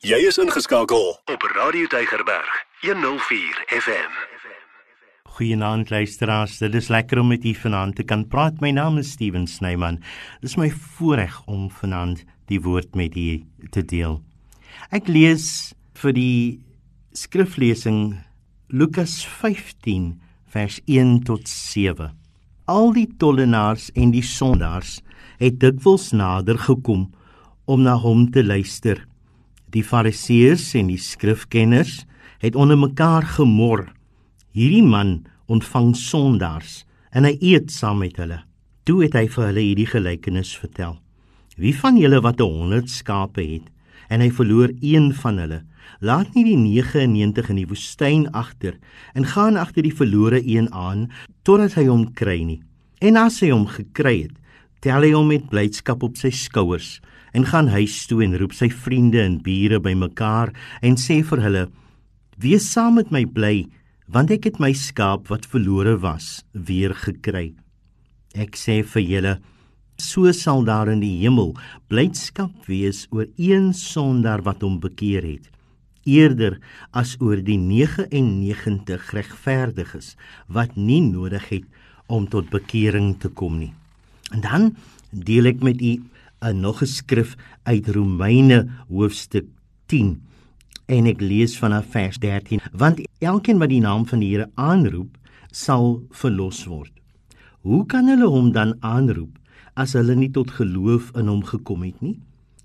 Jy 0.00 0.16
is 0.24 0.38
ingeskakel 0.40 1.10
op 1.28 1.42
Radio 1.52 1.84
Deigerberg 1.92 2.52
104 2.80 3.58
FM. 3.68 4.14
Goeienaand 5.28 5.90
luisteraars, 5.92 6.54
dit 6.58 6.74
is 6.74 6.88
lekker 6.88 7.20
om 7.20 7.28
met 7.28 7.44
u 7.44 7.52
vanaand 7.54 7.98
te 7.98 8.06
kan 8.08 8.22
praat. 8.24 8.62
My 8.64 8.70
naam 8.72 8.96
is 8.96 9.10
Steven 9.12 9.44
Snyman. 9.46 9.98
Dit 10.40 10.48
is 10.48 10.56
my 10.56 10.70
voorreg 10.70 11.36
om 11.44 11.66
vanaand 11.82 12.22
die 12.48 12.62
woord 12.64 12.96
met 12.96 13.12
u 13.12 13.44
te 13.76 13.84
deel. 13.84 14.22
Ek 14.88 15.04
lees 15.12 15.74
vir 16.00 16.16
die 16.16 16.64
skriflesing 17.12 18.16
Lukas 18.72 19.20
15 19.20 20.14
vers 20.48 20.80
1 20.88 21.12
tot 21.28 21.44
7. 21.44 22.08
Al 22.64 22.96
die 22.96 23.10
tollenaars 23.20 23.90
en 23.92 24.16
die 24.16 24.24
sondaars 24.24 25.02
het 25.44 25.60
dikwels 25.60 26.14
nader 26.16 26.56
gekom 26.56 27.10
om 27.68 27.84
na 27.84 28.00
hom 28.00 28.30
te 28.32 28.40
luister. 28.40 29.04
Die 29.70 29.84
Fariseërs 29.86 30.72
en 30.80 30.88
die 30.90 30.98
skrifkenners 30.98 32.00
het 32.42 32.56
onder 32.58 32.78
mekaar 32.78 33.22
gemor. 33.36 33.84
Hierdie 34.50 34.82
man 34.82 35.20
ontvang 35.46 35.92
sondaars 35.94 36.80
en 37.14 37.28
hy 37.28 37.36
eet 37.38 37.70
saam 37.70 38.00
met 38.02 38.18
hulle. 38.18 38.40
Toe 38.82 39.04
het 39.04 39.14
hy 39.14 39.28
vir 39.30 39.44
hulle 39.46 39.62
hierdie 39.62 39.86
gelykenis 39.86 40.50
vertel. 40.58 40.96
Wie 41.54 41.74
van 41.76 42.00
julle 42.00 42.18
wat 42.24 42.42
100 42.42 42.90
skape 42.90 43.44
het 43.44 43.68
en 44.10 44.24
hy 44.24 44.30
verloor 44.34 44.72
een 44.82 45.12
van 45.14 45.38
hulle, 45.38 45.60
laat 46.02 46.34
nie 46.34 46.48
die 46.48 46.58
99 46.58 47.52
in 47.54 47.60
die 47.60 47.68
woestyn 47.70 48.26
agter 48.34 48.80
en 49.14 49.28
gaan 49.36 49.60
agter 49.60 49.86
die 49.86 49.94
verlore 49.94 50.40
een 50.42 50.66
aan 50.74 51.06
totdat 51.46 51.78
hy 51.78 51.86
hom 51.92 52.08
kry 52.18 52.40
nie. 52.42 52.58
En 52.98 53.20
as 53.20 53.38
hy 53.44 53.52
hom 53.54 53.68
gekry 53.70 54.16
het, 54.24 54.34
tel 54.82 55.06
hy 55.06 55.12
hom 55.14 55.30
met 55.30 55.46
blydskap 55.52 56.02
op 56.02 56.18
sy 56.18 56.32
skouers 56.34 56.96
en 57.32 57.46
gaan 57.46 57.68
huis 57.68 58.06
toe 58.06 58.22
en 58.24 58.36
roep 58.38 58.54
sy 58.56 58.70
vriende 58.70 59.20
en 59.22 59.38
bure 59.44 59.80
bymekaar 59.80 60.52
en 60.82 60.96
sê 60.96 61.20
vir 61.22 61.42
hulle: 61.46 61.64
"Wees 62.38 62.70
saam 62.72 62.94
met 62.94 63.10
my 63.10 63.24
bly, 63.24 63.66
want 64.08 64.30
ek 64.30 64.44
het 64.44 64.60
my 64.60 64.72
skaap 64.72 65.28
wat 65.28 65.46
verlore 65.46 65.96
was 66.00 66.44
weer 66.52 66.94
gekry." 66.94 67.54
Ek 68.34 68.56
sê 68.56 68.82
vir 68.82 69.02
julle, 69.02 69.38
so 69.98 70.32
sal 70.32 70.64
daar 70.64 70.88
in 70.88 71.00
die 71.00 71.20
hemel 71.20 71.54
blydskap 71.88 72.52
wees 72.66 73.06
oor 73.10 73.26
een 73.36 73.72
sondaar 73.74 74.42
wat 74.42 74.62
hom 74.62 74.78
bekeer 74.80 75.24
het, 75.26 75.50
eerder 76.06 76.58
as 76.96 77.16
oor 77.20 77.42
die 77.44 77.58
99 77.58 79.10
regverdiges 79.12 80.16
wat 80.48 80.76
nie 80.76 81.02
nodig 81.04 81.48
het 81.50 81.66
om 82.08 82.26
tot 82.26 82.50
bekering 82.50 83.14
te 83.20 83.28
kom 83.28 83.58
nie. 83.60 83.74
En 84.32 84.40
dan 84.40 84.70
deel 85.10 85.50
ek 85.52 85.62
met 85.62 85.82
u 85.82 85.98
'n 86.42 86.60
nog 86.60 86.82
'n 86.82 86.86
skrif 86.86 87.36
uit 87.62 87.88
Romeine 87.88 88.68
hoofstuk 88.88 89.46
10 89.86 90.22
en 90.86 91.06
ek 91.06 91.20
lees 91.20 91.58
vanaf 91.58 91.86
vers 91.92 92.18
13 92.18 92.60
want 92.72 93.00
elkeen 93.18 93.58
wat 93.58 93.68
die 93.68 93.80
naam 93.80 94.06
van 94.06 94.18
die 94.18 94.30
Here 94.32 94.50
aanroep 94.54 95.18
sal 95.50 96.02
verlos 96.10 96.64
word. 96.64 96.92
Hoe 97.60 97.86
kan 97.86 98.08
hulle 98.08 98.26
hom 98.26 98.52
dan 98.52 98.74
aanroep 98.80 99.38
as 99.74 99.92
hulle 99.92 100.14
nie 100.16 100.30
tot 100.30 100.50
geloof 100.50 101.10
in 101.14 101.28
hom 101.28 101.44
gekom 101.44 101.82
het 101.82 102.00
nie? 102.00 102.16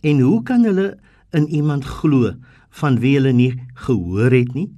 En 0.02 0.20
hoe 0.20 0.44
kan 0.44 0.64
hulle 0.64 0.98
in 1.36 1.48
iemand 1.48 1.84
glo 1.84 2.32
van 2.70 3.00
wie 3.00 3.16
hulle 3.18 3.34
nie 3.34 3.54
gehoor 3.88 4.32
het 4.32 4.54
nie? 4.54 4.70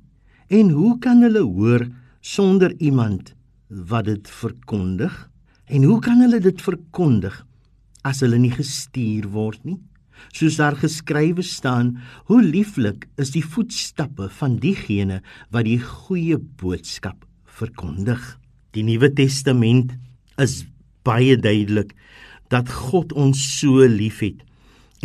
En 0.49 0.69
hoe 0.69 0.97
kan 0.99 1.21
hulle 1.21 1.43
hoor 1.43 1.87
sonder 2.21 2.73
iemand 2.77 3.35
wat 3.67 4.05
dit 4.05 4.29
verkondig? 4.29 5.29
En 5.65 5.83
hoe 5.83 5.99
kan 5.99 6.23
hulle 6.23 6.39
dit 6.39 6.61
verkondig 6.61 7.43
as 8.07 8.23
hulle 8.23 8.39
nie 8.39 8.53
gestuur 8.55 9.27
word 9.33 9.63
nie. 9.67 9.77
Soos 10.33 10.57
daar 10.57 10.77
geskrywe 10.79 11.43
staan, 11.45 11.97
hoe 12.29 12.41
lieflik 12.41 13.05
is 13.21 13.33
die 13.35 13.45
voetstappe 13.45 14.31
van 14.39 14.57
diegene 14.63 15.21
wat 15.53 15.67
die 15.67 15.79
goeie 15.83 16.39
boodskap 16.39 17.25
verkondig. 17.59 18.21
Die 18.73 18.85
Nuwe 18.85 19.11
Testament 19.13 19.93
is 20.41 20.63
baie 21.07 21.37
duidelik 21.37 21.93
dat 22.51 22.69
God 22.71 23.13
ons 23.17 23.39
so 23.59 23.85
liefhet 23.87 24.43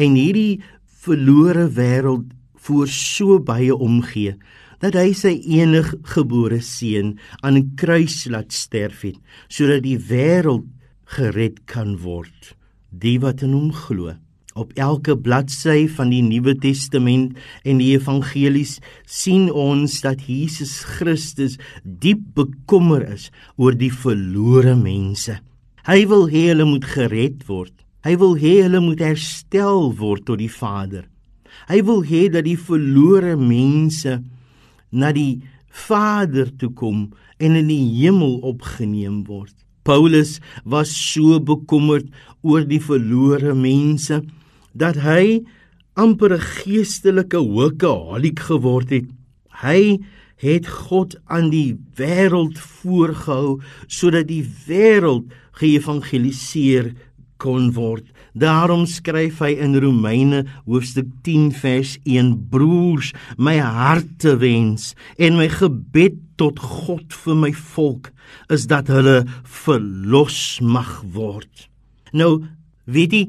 en 0.00 0.16
hierdie 0.16 0.62
verlore 1.04 1.66
wêreld 1.76 2.30
voor 2.66 2.90
so 2.90 3.38
baie 3.42 3.74
omgee 3.74 4.36
dat 4.82 4.96
hy 4.98 5.12
sy 5.14 5.34
eniggebore 5.58 6.60
seun 6.66 7.16
aan 7.42 7.58
'n 7.58 7.74
kruis 7.78 8.26
laat 8.30 8.52
sterf 8.52 9.02
het 9.06 9.18
sodat 9.48 9.82
die 9.82 9.98
wêreld 9.98 10.66
gered 11.16 11.64
kan 11.66 11.98
word 12.02 12.54
die 12.92 13.18
wat 13.22 13.42
in 13.42 13.54
hom 13.56 13.72
glo. 13.72 14.12
Op 14.52 14.72
elke 14.76 15.16
bladsy 15.16 15.86
van 15.88 16.10
die 16.12 16.20
Nuwe 16.24 16.52
Testament 16.60 17.38
en 17.64 17.80
die 17.80 17.94
Evangelies 17.96 18.76
sien 19.08 19.48
ons 19.48 20.02
dat 20.04 20.26
Jesus 20.28 20.82
Christus 20.98 21.56
diep 21.82 22.34
bekommer 22.36 23.06
is 23.14 23.30
oor 23.56 23.72
die 23.72 23.92
verlore 23.92 24.76
mense. 24.76 25.38
Hy 25.88 26.02
wil 26.10 26.28
hê 26.30 26.50
hulle 26.50 26.68
moet 26.68 26.84
gered 26.92 27.46
word. 27.48 27.72
Hy 28.04 28.12
wil 28.20 28.36
hê 28.38 28.58
hulle 28.66 28.82
moet 28.84 29.00
herstel 29.02 29.88
word 29.98 30.26
tot 30.28 30.42
die 30.42 30.52
Vader. 30.52 31.08
Hy 31.70 31.80
wil 31.86 32.04
hê 32.04 32.26
dat 32.32 32.44
die 32.44 32.58
verlore 32.58 33.38
mense 33.40 34.18
na 34.92 35.14
die 35.16 35.40
Vader 35.72 36.50
toe 36.60 36.70
kom 36.76 37.06
en 37.40 37.56
in 37.56 37.70
die 37.72 37.84
hemel 38.02 38.40
opgeneem 38.44 39.22
word. 39.24 39.54
Paulus 39.82 40.38
was 40.64 40.92
so 40.94 41.40
bekommerd 41.40 42.10
oor 42.42 42.66
die 42.68 42.80
verlore 42.82 43.54
mense 43.54 44.22
dat 44.72 44.98
hy 45.06 45.42
amper 45.94 46.32
'n 46.34 46.46
geestelike 46.62 47.38
workaholic 47.38 48.40
geword 48.40 48.90
het. 48.90 49.08
Hy 49.62 50.00
het 50.42 50.66
God 50.66 51.16
aan 51.26 51.50
die 51.50 51.78
wêreld 51.94 52.58
voorgehou 52.58 53.60
sodat 53.86 54.26
die 54.28 54.44
wêreld 54.66 55.30
geëvangeliseer 55.60 56.94
kon 57.36 57.72
word. 57.76 58.06
Daarom 58.32 58.86
skryf 58.88 59.42
hy 59.44 59.52
in 59.60 59.76
Romeine 59.76 60.46
hoofstuk 60.64 61.10
10 61.22 61.50
vers 61.52 61.98
1: 62.08 62.48
Broers, 62.50 63.12
my 63.36 63.58
harte 63.58 64.38
wens 64.40 64.94
en 65.18 65.36
my 65.36 65.48
gebed 65.52 66.16
tot 66.40 66.58
God 66.58 67.12
vir 67.24 67.36
my 67.36 67.52
volk 67.52 68.10
is 68.48 68.66
dat 68.66 68.88
hulle 68.88 69.22
verlos 69.44 70.60
mag 70.64 71.02
word. 71.12 71.71
Nou, 72.12 72.42
weet 72.84 73.14
jy, 73.16 73.22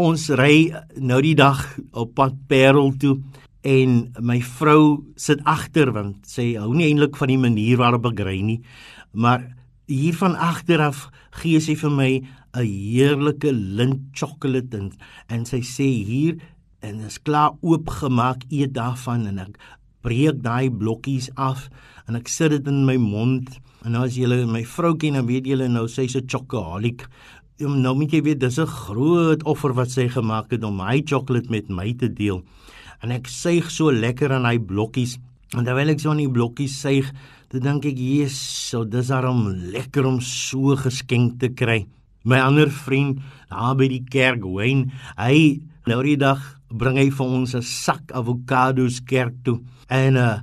ons 0.00 0.30
ry 0.38 0.70
nou 0.96 1.18
die 1.20 1.36
dag 1.36 1.60
op 1.92 2.14
pad 2.16 2.36
Parel 2.48 2.94
toe 2.96 3.18
en 3.68 3.96
my 4.24 4.38
vrou 4.56 5.02
sit 5.20 5.42
agter 5.44 5.90
want 5.92 6.24
sy 6.30 6.54
hou 6.56 6.70
nie 6.72 6.86
eintlik 6.88 7.18
van 7.20 7.28
die 7.28 7.40
manier 7.40 7.80
waarop 7.80 8.08
ek 8.08 8.22
ry 8.24 8.38
nie, 8.40 8.60
maar 9.12 9.44
hier 9.90 10.16
van 10.16 10.38
agter 10.40 10.80
af 10.80 11.08
gee 11.42 11.60
sy 11.60 11.74
vir 11.76 11.92
my 11.92 12.10
'n 12.56 12.64
heerlike 12.64 13.52
lint 13.52 14.08
sjokolade 14.16 14.78
en, 14.78 14.90
en 15.28 15.44
sy 15.44 15.60
sê 15.60 15.90
hier 16.06 16.40
en 16.80 17.00
is 17.04 17.18
klaar 17.18 17.58
oopgemaak 17.60 18.46
eet 18.48 18.72
daarvan 18.72 19.26
en 19.26 19.38
ek 19.38 19.58
breek 20.00 20.40
daai 20.42 20.70
blokkies 20.70 21.28
af 21.36 21.68
en 22.08 22.16
ek 22.16 22.28
sit 22.28 22.50
dit 22.50 22.66
in 22.72 22.86
my 22.86 22.96
mond 22.96 23.60
en 23.84 23.92
nou 23.92 24.04
as 24.04 24.16
julle 24.16 24.46
my 24.46 24.64
vrou 24.64 24.94
ken 24.96 25.18
dan 25.18 25.28
weet 25.28 25.46
julle 25.46 25.68
nou 25.68 25.86
sy's 25.88 26.16
'n 26.16 26.26
chocolic 26.26 27.06
nou 27.60 27.94
moet 27.94 28.12
jy 28.12 28.22
weet 28.22 28.40
dis 28.40 28.58
'n 28.58 28.66
groot 28.66 29.42
offer 29.44 29.72
wat 29.72 29.90
sy 29.90 30.08
gemaak 30.08 30.50
het 30.50 30.64
om 30.64 30.76
my 30.76 31.02
sjokolade 31.04 31.50
met 31.50 31.68
my 31.68 31.92
te 31.92 32.08
deel 32.08 32.42
en 33.02 33.10
ek 33.10 33.28
suig 33.28 33.70
so 33.70 33.90
lekker 33.90 34.32
aan 34.32 34.46
hy 34.46 34.58
blokkies 34.58 35.18
en 35.56 35.64
terwyl 35.64 35.90
ek 35.90 36.00
so 36.00 36.10
aan 36.10 36.24
die 36.24 36.28
blokkies 36.28 36.80
suig 36.80 37.12
dan 37.50 37.60
dink 37.60 37.84
ek 37.84 37.98
Jesus 37.98 38.70
so 38.70 38.84
dis 38.84 39.08
daarom 39.08 39.48
lekker 39.72 40.06
om 40.06 40.20
so 40.20 40.76
geskenk 40.76 41.40
te 41.40 41.48
kry 41.48 41.86
My 42.24 42.42
ander 42.44 42.68
vriend 42.68 43.22
daar 43.48 43.76
by 43.78 43.86
die 43.88 44.04
kerk, 44.04 44.44
Wayne, 44.44 44.90
hy 45.16 45.60
nou 45.88 46.02
die 46.04 46.18
dag 46.20 46.42
bring 46.68 46.98
hy 47.00 47.08
vir 47.08 47.26
ons 47.26 47.54
'n 47.56 47.64
sak 47.64 48.12
avokado's 48.12 49.00
kerk 49.00 49.34
toe. 49.44 49.60
En 49.88 50.16
uh 50.16 50.40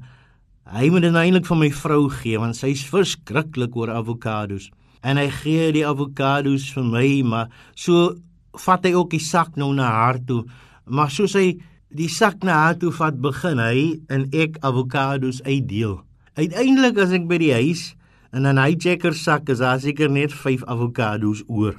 hy 0.68 0.90
moet 0.90 1.02
dit 1.02 1.12
nou 1.12 1.24
eintlik 1.24 1.46
vir 1.48 1.58
my 1.58 1.70
vrou 1.72 2.10
gee 2.10 2.38
want 2.38 2.56
sy's 2.56 2.84
verskriklik 2.84 3.76
oor 3.78 3.88
avokado's. 3.88 4.70
En 5.02 5.18
hy 5.18 5.28
gee 5.42 5.72
die 5.72 5.86
avokado's 5.88 6.70
vir 6.74 6.84
my, 6.84 7.10
maar 7.24 7.50
so 7.76 8.16
vat 8.58 8.86
hy 8.86 8.94
ook 8.94 9.12
die 9.12 9.24
sak 9.24 9.56
nou 9.56 9.74
na 9.74 9.90
haar 9.92 10.22
toe. 10.26 10.44
Maar 10.86 11.12
soos 11.12 11.36
hy 11.38 11.60
die 11.90 12.10
sak 12.10 12.44
na 12.44 12.54
haar 12.66 12.80
toe 12.80 12.92
vat, 12.92 13.20
begin 13.22 13.60
hy 13.60 14.00
en 14.10 14.28
ek 14.34 14.58
avokado's 14.66 15.44
uitdeel. 15.46 16.02
Uiteindelik 16.38 16.98
as 17.02 17.14
ek 17.16 17.30
by 17.30 17.38
die 17.42 17.54
huis 17.54 17.94
En 18.36 18.46
in 18.46 18.60
hy 18.60 18.76
checker 18.76 19.16
sak 19.16 19.48
is 19.50 19.62
daar 19.64 19.80
seker 19.82 20.12
net 20.12 20.34
5 20.36 20.66
avokado's 20.68 21.44
oor. 21.48 21.78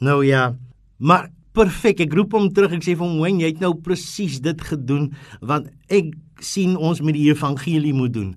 Nou 0.00 0.24
ja, 0.24 0.54
maar 0.96 1.28
perfek. 1.52 2.00
Ek 2.06 2.14
roep 2.16 2.34
hom 2.34 2.48
terug. 2.54 2.72
Ek 2.72 2.84
sê 2.84 2.96
vir 2.96 3.06
hom, 3.06 3.20
"Wen, 3.20 3.40
jy 3.40 3.52
het 3.52 3.60
nou 3.60 3.74
presies 3.74 4.40
dit 4.40 4.60
gedoen 4.60 5.12
wat 5.40 5.68
ek 5.88 6.14
sien 6.40 6.76
ons 6.76 7.00
met 7.00 7.14
die 7.14 7.28
evangelie 7.30 7.92
moet 7.92 8.12
doen. 8.12 8.36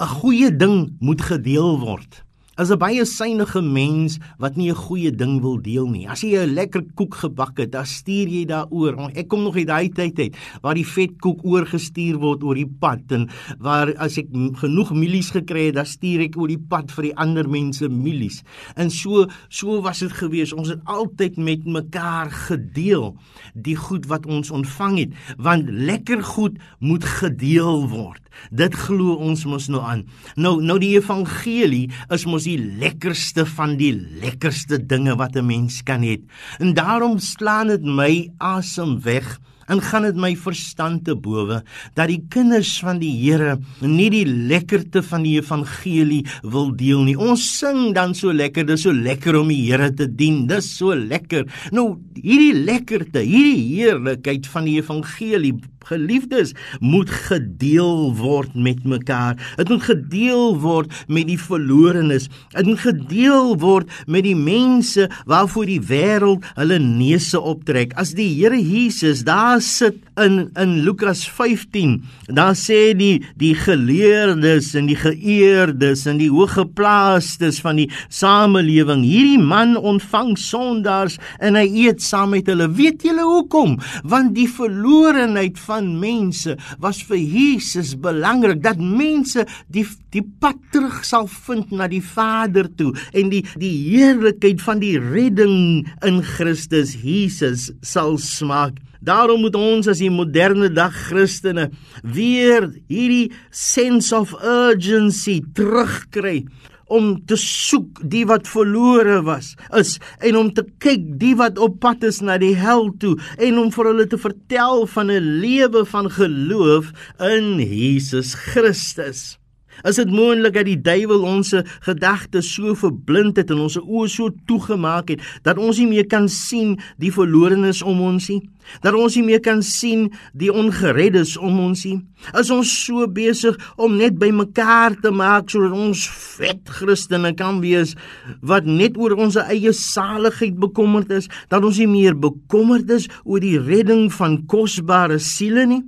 'n 0.00 0.06
Goeie 0.06 0.56
ding 0.56 0.96
moet 1.00 1.22
gedeel 1.22 1.78
word. 1.80 2.24
As 2.58 2.72
'n 2.74 2.78
baie 2.78 3.04
synige 3.06 3.62
mens 3.62 4.18
wat 4.38 4.56
nie 4.56 4.70
'n 4.70 4.74
goeie 4.74 5.12
ding 5.14 5.40
wil 5.40 5.62
deel 5.62 5.86
nie. 5.86 6.08
As 6.08 6.22
jy 6.22 6.42
'n 6.42 6.54
lekker 6.54 6.82
koek 6.94 7.14
gebak 7.14 7.58
het, 7.58 7.70
dan 7.72 7.86
stuur 7.86 8.28
jy 8.28 8.44
daaroor. 8.44 9.10
Ek 9.14 9.28
kom 9.28 9.42
nog 9.42 9.56
uit 9.56 9.66
daai 9.66 9.88
tyd 9.88 10.18
uit 10.18 10.36
waar 10.62 10.74
die 10.74 10.86
vetkoek 10.86 11.44
oorgestuur 11.44 12.18
word 12.18 12.42
oor 12.42 12.54
die 12.54 12.66
pad 12.80 13.12
en 13.12 13.28
waar 13.60 13.94
as 13.96 14.18
ek 14.18 14.26
genoeg 14.32 14.90
mielies 14.92 15.30
gekry 15.30 15.66
het, 15.66 15.74
dan 15.74 15.86
stuur 15.86 16.20
ek 16.20 16.36
oor 16.36 16.48
die 16.48 16.58
pad 16.68 16.90
vir 16.90 17.02
die 17.02 17.16
ander 17.16 17.48
mense 17.48 17.88
mielies. 17.88 18.42
En 18.76 18.90
so 18.90 19.26
so 19.48 19.80
was 19.80 20.00
dit 20.00 20.12
gewees. 20.12 20.52
Ons 20.52 20.68
het 20.68 20.80
altyd 20.84 21.36
met 21.36 21.64
mekaar 21.64 22.30
gedeel 22.30 23.16
die 23.54 23.76
goed 23.76 24.06
wat 24.06 24.26
ons 24.26 24.50
ontvang 24.50 24.98
het, 24.98 25.12
want 25.38 25.70
lekker 25.70 26.22
goed 26.22 26.58
moet 26.80 27.04
gedeel 27.04 27.88
word. 27.88 28.27
Dit 28.50 28.74
glo 28.74 29.14
ons 29.14 29.44
mos 29.44 29.68
nou 29.68 29.82
aan. 29.82 30.04
Nou 30.36 30.58
nou 30.62 30.78
die 30.78 30.94
evangelie 30.96 31.88
is 32.14 32.26
mos 32.26 32.48
die 32.48 32.58
lekkerste 32.58 33.46
van 33.56 33.76
die 33.80 33.94
lekkerste 34.22 34.78
dinge 34.78 35.16
wat 35.16 35.36
'n 35.36 35.46
mens 35.46 35.82
kan 35.82 36.02
hê. 36.02 36.20
En 36.58 36.74
daarom 36.74 37.18
slaan 37.18 37.68
dit 37.68 37.82
my 37.82 38.28
asem 38.38 39.00
weg 39.00 39.38
en 39.68 39.82
gaan 39.84 40.06
dit 40.08 40.16
my 40.16 40.32
verstand 40.36 41.04
te 41.06 41.14
bowe 41.14 41.60
dat 41.96 42.10
die 42.10 42.20
kinders 42.32 42.74
van 42.84 43.00
die 43.02 43.12
Here 43.18 43.56
nie 43.84 44.08
die 44.12 44.24
lekkerte 44.26 45.02
van 45.04 45.24
die 45.26 45.36
evangelie 45.38 46.22
wil 46.42 46.72
deel 46.76 47.04
nie. 47.08 47.16
Ons 47.16 47.44
sing 47.58 47.92
dan 47.96 48.14
so 48.16 48.32
lekker, 48.32 48.66
dis 48.68 48.86
so 48.86 48.94
lekker 48.94 49.40
om 49.40 49.52
die 49.52 49.60
Here 49.68 49.90
te 49.94 50.08
dien. 50.08 50.46
Dis 50.48 50.70
so 50.78 50.94
lekker. 50.96 51.46
Nou 51.74 51.98
hierdie 52.16 52.54
lekkerte, 52.56 53.22
hierdie 53.24 53.66
heerlikheid 53.74 54.48
van 54.48 54.68
die 54.68 54.78
evangelie 54.80 55.54
Geliefdes 55.86 56.54
moet 56.80 57.10
gedeel 57.10 58.14
word 58.16 58.54
met 58.54 58.84
mekaar. 58.84 59.38
Dit 59.56 59.68
moet 59.68 59.82
gedeel 59.82 60.58
word 60.60 61.04
met 61.06 61.28
die 61.28 61.38
verlorenes. 61.40 62.28
Dit 62.56 62.66
moet 62.66 62.82
gedeel 62.82 63.54
word 63.62 63.90
met 64.06 64.26
die 64.26 64.36
mense 64.36 65.08
waarvoor 65.26 65.68
die 65.70 65.80
wêreld 65.80 66.46
hulle 66.58 66.78
neuse 66.82 67.40
optrek. 67.40 67.94
As 68.00 68.14
die 68.18 68.28
Here 68.38 68.58
Jesus 68.58 69.24
daar 69.24 69.60
sit 69.64 70.02
in 70.24 70.50
in 70.58 70.82
Lukas 70.84 71.24
15. 71.30 72.02
Daar 72.34 72.56
sê 72.58 72.94
die 72.98 73.22
die 73.40 73.54
geleerdes 73.58 74.72
en 74.78 74.88
die 74.90 74.98
geëerdes 74.98 76.06
en 76.10 76.20
die 76.20 76.30
hooggeplaastes 76.32 77.60
van 77.64 77.80
die 77.80 77.88
samelewing, 78.08 79.04
hierdie 79.06 79.40
man 79.42 79.76
ontvang 79.76 80.34
sondaars 80.38 81.18
en 81.40 81.58
hy 81.58 81.66
eet 81.86 82.02
saam 82.04 82.34
met 82.36 82.48
hulle. 82.50 82.68
Weet 82.78 83.06
julle 83.06 83.26
hoekom? 83.26 83.78
Want 84.08 84.34
die 84.36 84.48
verlorenheid 84.50 85.58
van 85.68 85.94
mense 86.00 86.58
was 86.82 87.02
vir 87.08 87.20
Jesus 87.20 87.94
belangrik 87.98 88.62
dat 88.64 88.82
mense 88.82 89.46
die 89.72 89.86
die 90.14 90.24
pad 90.40 90.56
terug 90.72 91.02
sal 91.04 91.26
vind 91.28 91.72
na 91.76 91.88
die 91.90 92.02
Vader 92.04 92.68
toe 92.78 92.94
en 93.12 93.32
die 93.32 93.42
die 93.60 93.74
heerlikheid 93.90 94.62
van 94.64 94.80
die 94.82 94.96
redding 95.00 95.84
in 96.06 96.22
Christus 96.24 96.96
Jesus 97.02 97.68
sal 97.82 98.16
smaak. 98.22 98.78
Daarom 99.00 99.40
moet 99.40 99.54
ons 99.58 99.88
as 99.90 100.02
die 100.02 100.10
moderne 100.10 100.70
dag 100.74 100.94
Christene 101.08 101.68
weer 102.02 102.70
hierdie 102.90 103.30
sense 103.50 104.14
of 104.16 104.34
urgency 104.42 105.40
terugkry 105.54 106.42
om 106.88 107.10
te 107.28 107.36
soek 107.36 108.00
die 108.10 108.24
wat 108.28 108.48
verlore 108.48 109.20
was 109.26 109.52
is 109.76 109.96
en 110.24 110.38
om 110.40 110.52
te 110.56 110.64
kyk 110.82 111.04
die 111.20 111.34
wat 111.38 111.60
op 111.62 111.78
pad 111.84 112.06
is 112.08 112.22
na 112.24 112.38
die 112.40 112.54
hel 112.58 112.88
toe 113.00 113.14
en 113.36 113.60
om 113.60 113.72
vir 113.74 113.90
hulle 113.92 114.08
te 114.08 114.20
vertel 114.20 114.86
van 114.94 115.12
'n 115.12 115.40
lewe 115.44 115.84
van 115.84 116.10
geloof 116.10 116.92
in 117.20 117.60
Jesus 117.60 118.34
Christus. 118.34 119.38
Is 119.86 119.98
dit 120.00 120.10
moontlik 120.10 120.56
dat 120.58 120.66
die 120.66 120.80
duiwel 120.80 121.22
ons 121.22 121.54
gedagtes 121.86 122.50
so 122.54 122.74
verblind 122.78 123.38
het 123.38 123.52
en 123.54 123.62
ons 123.68 123.78
oë 123.78 124.08
so 124.10 124.32
toegemaak 124.50 125.12
het 125.14 125.24
dat 125.46 125.58
ons 125.62 125.78
nie 125.78 125.90
meer 125.90 126.06
kan 126.10 126.26
sien 126.32 126.76
die 126.98 127.12
verlorenes 127.14 127.82
om 127.86 128.00
ons 128.02 128.30
nie? 128.32 128.40
Dat 128.84 128.96
ons 128.98 129.14
nie 129.16 129.24
meer 129.24 129.40
kan 129.40 129.62
sien 129.64 130.08
die 130.36 130.50
ongereddes 130.52 131.36
om 131.38 131.60
ons 131.62 131.84
nie? 131.86 131.98
Is 132.38 132.50
ons 132.52 132.72
so 132.84 133.06
besig 133.06 133.56
om 133.78 133.96
net 134.00 134.18
by 134.20 134.32
mekaar 134.34 134.96
te 135.02 135.12
maak 135.14 135.52
sodat 135.52 135.76
ons 135.76 136.04
vet 136.38 136.74
Christene 136.78 137.32
kan 137.38 137.62
wees 137.62 137.94
wat 138.42 138.66
net 138.66 138.98
oor 138.98 139.14
ons 139.16 139.38
eie 139.40 139.72
saligheid 139.72 140.58
bekommerd 140.58 141.12
is, 141.14 141.30
dat 141.48 141.64
ons 141.64 141.78
nie 141.78 141.88
meer 141.90 142.18
bekommerd 142.18 142.90
is 142.90 143.08
oor 143.24 143.40
die 143.42 143.58
redding 143.62 144.08
van 144.18 144.42
kosbare 144.50 145.20
siele 145.22 145.66
nie? 145.70 145.84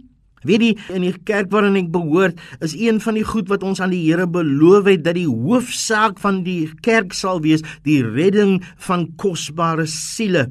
Weet 0.46 0.62
jy, 0.64 0.70
in 0.96 1.04
die 1.04 1.14
kerk 1.28 1.50
waarin 1.52 1.76
ek 1.76 1.90
behoort, 1.92 2.38
is 2.64 2.72
een 2.78 3.00
van 3.04 3.18
die 3.18 3.26
goed 3.26 3.50
wat 3.52 3.64
ons 3.66 3.80
aan 3.84 3.92
die 3.92 4.06
Here 4.06 4.24
beloof 4.26 4.88
het 4.88 5.04
dat 5.04 5.18
die 5.18 5.28
hoofsaak 5.28 6.20
van 6.22 6.42
die 6.46 6.70
kerk 6.84 7.12
sal 7.16 7.42
wees 7.44 7.64
die 7.84 8.00
redding 8.06 8.60
van 8.86 9.10
kosbare 9.20 9.84
siele. 9.90 10.48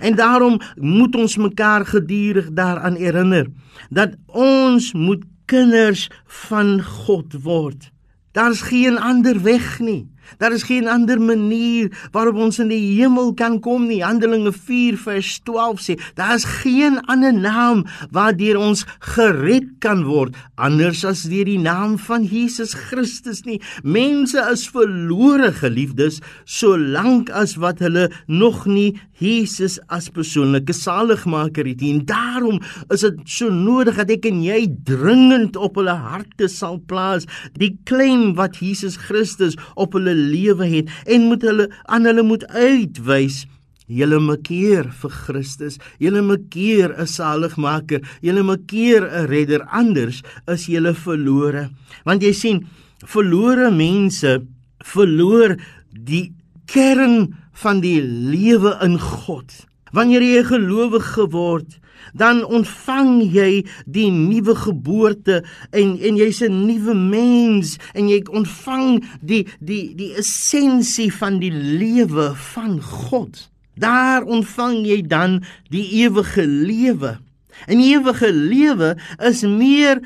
En 0.00 0.16
daarom 0.16 0.60
moet 0.76 1.16
ons 1.16 1.36
mekaar 1.40 1.86
gedurig 1.88 2.52
daaraan 2.56 2.96
herinner 3.00 3.48
dat 3.90 4.16
ons 4.26 4.92
moet 4.92 5.24
kinders 5.50 6.08
van 6.46 6.78
God 6.82 7.34
word. 7.42 7.90
Daar's 8.32 8.62
geen 8.62 8.98
ander 8.98 9.40
weg 9.42 9.80
nie. 9.80 10.06
Daar 10.38 10.52
is 10.52 10.66
geen 10.68 10.88
ander 10.88 11.20
manier 11.20 11.90
waarop 12.12 12.38
ons 12.40 12.58
in 12.62 12.70
die 12.72 13.00
hemel 13.00 13.34
kan 13.34 13.58
kom 13.60 13.86
nie. 13.88 14.02
Handelinge 14.04 14.52
4 14.52 14.98
vers 15.00 15.38
12 15.44 15.84
sê, 15.84 15.98
daar 16.14 16.34
is 16.38 16.46
geen 16.62 17.00
ander 17.10 17.34
naam 17.34 17.84
waardeur 18.14 18.60
ons 18.60 18.86
gered 19.14 19.68
kan 19.80 20.04
word 20.08 20.36
anders 20.60 21.02
as 21.08 21.24
deur 21.30 21.48
die 21.48 21.60
naam 21.60 21.96
van 21.98 22.24
Jesus 22.28 22.74
Christus 22.76 23.44
nie. 23.46 23.60
Mense 23.82 24.40
is 24.52 24.66
verlore 24.72 25.50
geliefdes 25.56 26.20
solank 26.44 27.30
as 27.32 27.56
wat 27.60 27.80
hulle 27.84 28.08
nog 28.28 28.66
nie 28.68 28.92
Jesus 29.20 29.76
as 29.92 30.08
persoonlike 30.12 30.72
saligmaker 30.76 31.68
het 31.68 31.82
nie. 31.84 31.94
En 31.98 32.04
daarom 32.08 32.60
is 32.92 33.04
dit 33.04 33.20
so 33.28 33.50
nodig 33.52 33.98
dat 34.00 34.12
ek 34.16 34.28
en 34.30 34.40
jy 34.44 34.62
dringend 34.88 35.58
op 35.60 35.76
hulle 35.80 35.96
harte 35.96 36.48
sal 36.52 36.80
plaas 36.88 37.28
die 37.60 37.74
klem 37.88 38.34
wat 38.38 38.60
Jesus 38.64 38.96
Christus 39.00 39.58
op 39.80 39.96
hulle 39.98 40.09
lewe 40.14 40.66
het 40.66 40.90
en 41.06 41.28
moet 41.30 41.42
hulle 41.42 41.70
aan 41.86 42.08
hulle 42.08 42.22
moet 42.26 42.44
uitwys 42.50 43.44
julle 43.90 44.20
makeer 44.22 44.86
vir 45.00 45.10
Christus. 45.10 45.78
Julle 45.98 46.22
makeer 46.22 46.94
'n 46.94 47.06
saligmaker 47.06 48.00
julle 48.22 48.42
makeer 48.42 49.02
'n 49.02 49.26
redder. 49.26 49.66
Anders 49.70 50.22
is 50.46 50.66
julle 50.66 50.94
verlore 50.94 51.70
want 52.04 52.22
jy 52.22 52.32
sien 52.32 52.66
verlore 53.04 53.70
mense 53.70 54.46
verloor 54.84 55.56
die 55.92 56.32
kern 56.66 57.34
van 57.52 57.80
die 57.80 58.00
lewe 58.00 58.78
in 58.82 58.98
God 58.98 59.69
wanneer 59.92 60.22
jy 60.22 60.40
'n 60.40 60.50
gelowige 60.52 61.26
word 61.30 61.80
dan 62.12 62.42
ontvang 62.44 63.22
jy 63.32 63.66
die 63.86 64.10
nuwe 64.10 64.54
geboorte 64.56 65.40
en 65.70 65.98
en 65.98 66.16
jy's 66.16 66.42
'n 66.42 66.66
nuwe 66.66 66.94
mens 66.94 67.78
en 67.94 68.08
jy 68.08 68.22
ontvang 68.30 69.04
die 69.20 69.46
die 69.60 69.94
die 69.94 70.14
essensie 70.16 71.12
van 71.12 71.38
die 71.38 71.52
lewe 71.52 72.34
van 72.34 72.80
God. 72.82 73.50
Daar 73.74 74.22
ontvang 74.22 74.86
jy 74.86 75.02
dan 75.02 75.42
die 75.70 76.04
ewige 76.04 76.46
lewe. 76.46 77.18
En 77.66 77.78
die 77.78 77.96
ewige 77.96 78.32
lewe 78.32 78.96
is 79.18 79.42
meer 79.42 80.00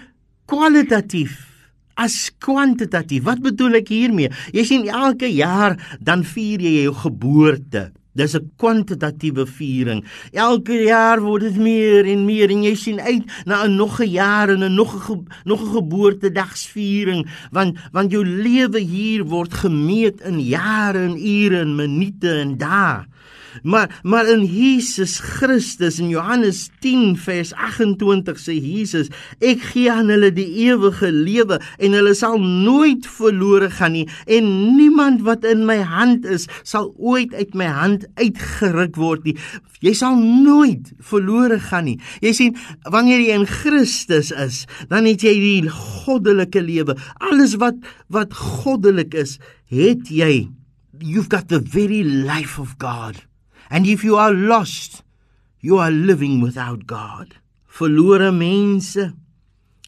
kwalitatief 0.46 1.50
as 1.94 2.30
kwantitatief. 2.38 3.22
Wat 3.22 3.40
bedoel 3.42 3.74
ek 3.74 3.88
hiermee? 3.88 4.30
Jy 4.52 4.64
sien 4.64 4.88
elke 4.90 5.30
jaar 5.30 5.78
dan 6.00 6.24
vier 6.24 6.60
jy 6.60 6.82
jou 6.84 6.94
geboorte. 6.94 7.92
Dis 8.14 8.34
'n 8.34 8.50
kwantitatiewe 8.56 9.46
viering. 9.46 10.04
Elke 10.32 10.72
jaar 10.72 11.20
word 11.20 11.42
dit 11.42 11.56
meer 11.56 12.06
en 12.06 12.24
meer 12.24 12.50
en 12.50 12.62
jy 12.62 12.74
sien 12.74 13.00
uit 13.00 13.24
na 13.44 13.64
'n 13.64 13.76
nog 13.76 14.00
'n 14.00 14.10
jaar 14.10 14.48
en 14.48 14.62
'n 14.62 14.74
nog 14.74 15.10
'n 15.10 15.26
nog 15.44 15.60
'n 15.60 15.74
geboortedagsviering 15.74 17.26
want 17.50 17.78
want 17.92 18.10
jou 18.10 18.24
lewe 18.24 18.78
hier 18.78 19.24
word 19.24 19.54
gemeet 19.54 20.20
in 20.20 20.40
jare 20.40 20.98
en 20.98 21.18
ure 21.18 21.60
en 21.60 21.74
minute 21.74 22.30
en 22.30 22.56
dae. 22.56 23.04
Maar 23.62 24.00
maar 24.02 24.28
in 24.28 24.44
Jesus 24.44 25.18
Christus 25.18 25.98
in 25.98 26.08
Johannes 26.08 26.70
10 26.80 27.16
vers 27.16 27.52
28 27.54 28.40
sê 28.40 28.56
Jesus, 28.58 29.10
ek 29.40 29.62
gee 29.72 29.92
aan 29.92 30.10
hulle 30.12 30.32
die 30.34 30.48
ewige 30.66 31.12
lewe 31.12 31.60
en 31.78 31.96
hulle 31.96 32.14
sal 32.18 32.38
nooit 32.40 33.06
verlore 33.06 33.70
gaan 33.70 33.94
nie 33.94 34.06
en 34.26 34.50
niemand 34.76 35.22
wat 35.26 35.44
in 35.48 35.64
my 35.68 35.80
hand 35.86 36.26
is 36.26 36.48
sal 36.62 36.90
ooit 36.98 37.34
uit 37.34 37.54
my 37.54 37.68
hand 37.70 38.08
uitgeruk 38.20 38.98
word 39.00 39.28
nie. 39.28 39.36
Jy 39.84 39.92
sal 39.98 40.16
nooit 40.16 40.92
verlore 41.04 41.58
gaan 41.60 41.88
nie. 41.90 41.98
Jy 42.24 42.32
sien, 42.36 42.54
wanneer 42.88 43.20
jy 43.20 43.36
in 43.36 43.48
Christus 43.48 44.30
is, 44.32 44.62
dan 44.88 45.08
het 45.08 45.24
jy 45.26 45.34
die 45.42 45.68
goddelike 45.68 46.62
lewe. 46.64 46.96
Alles 47.20 47.58
wat 47.60 47.76
wat 48.12 48.32
goddelik 48.36 49.14
is, 49.18 49.38
het 49.72 50.08
jy. 50.08 50.48
You've 51.00 51.28
got 51.28 51.48
the 51.48 51.60
very 51.60 52.02
life 52.02 52.60
of 52.60 52.78
God. 52.78 53.20
And 53.74 53.88
if 53.88 54.04
you 54.04 54.14
are 54.14 54.32
lost, 54.32 55.02
you 55.60 55.78
are 55.78 55.90
living 55.90 56.40
without 56.40 56.86
God. 56.86 57.34
Verlore 57.68 58.30
mense 58.32 59.12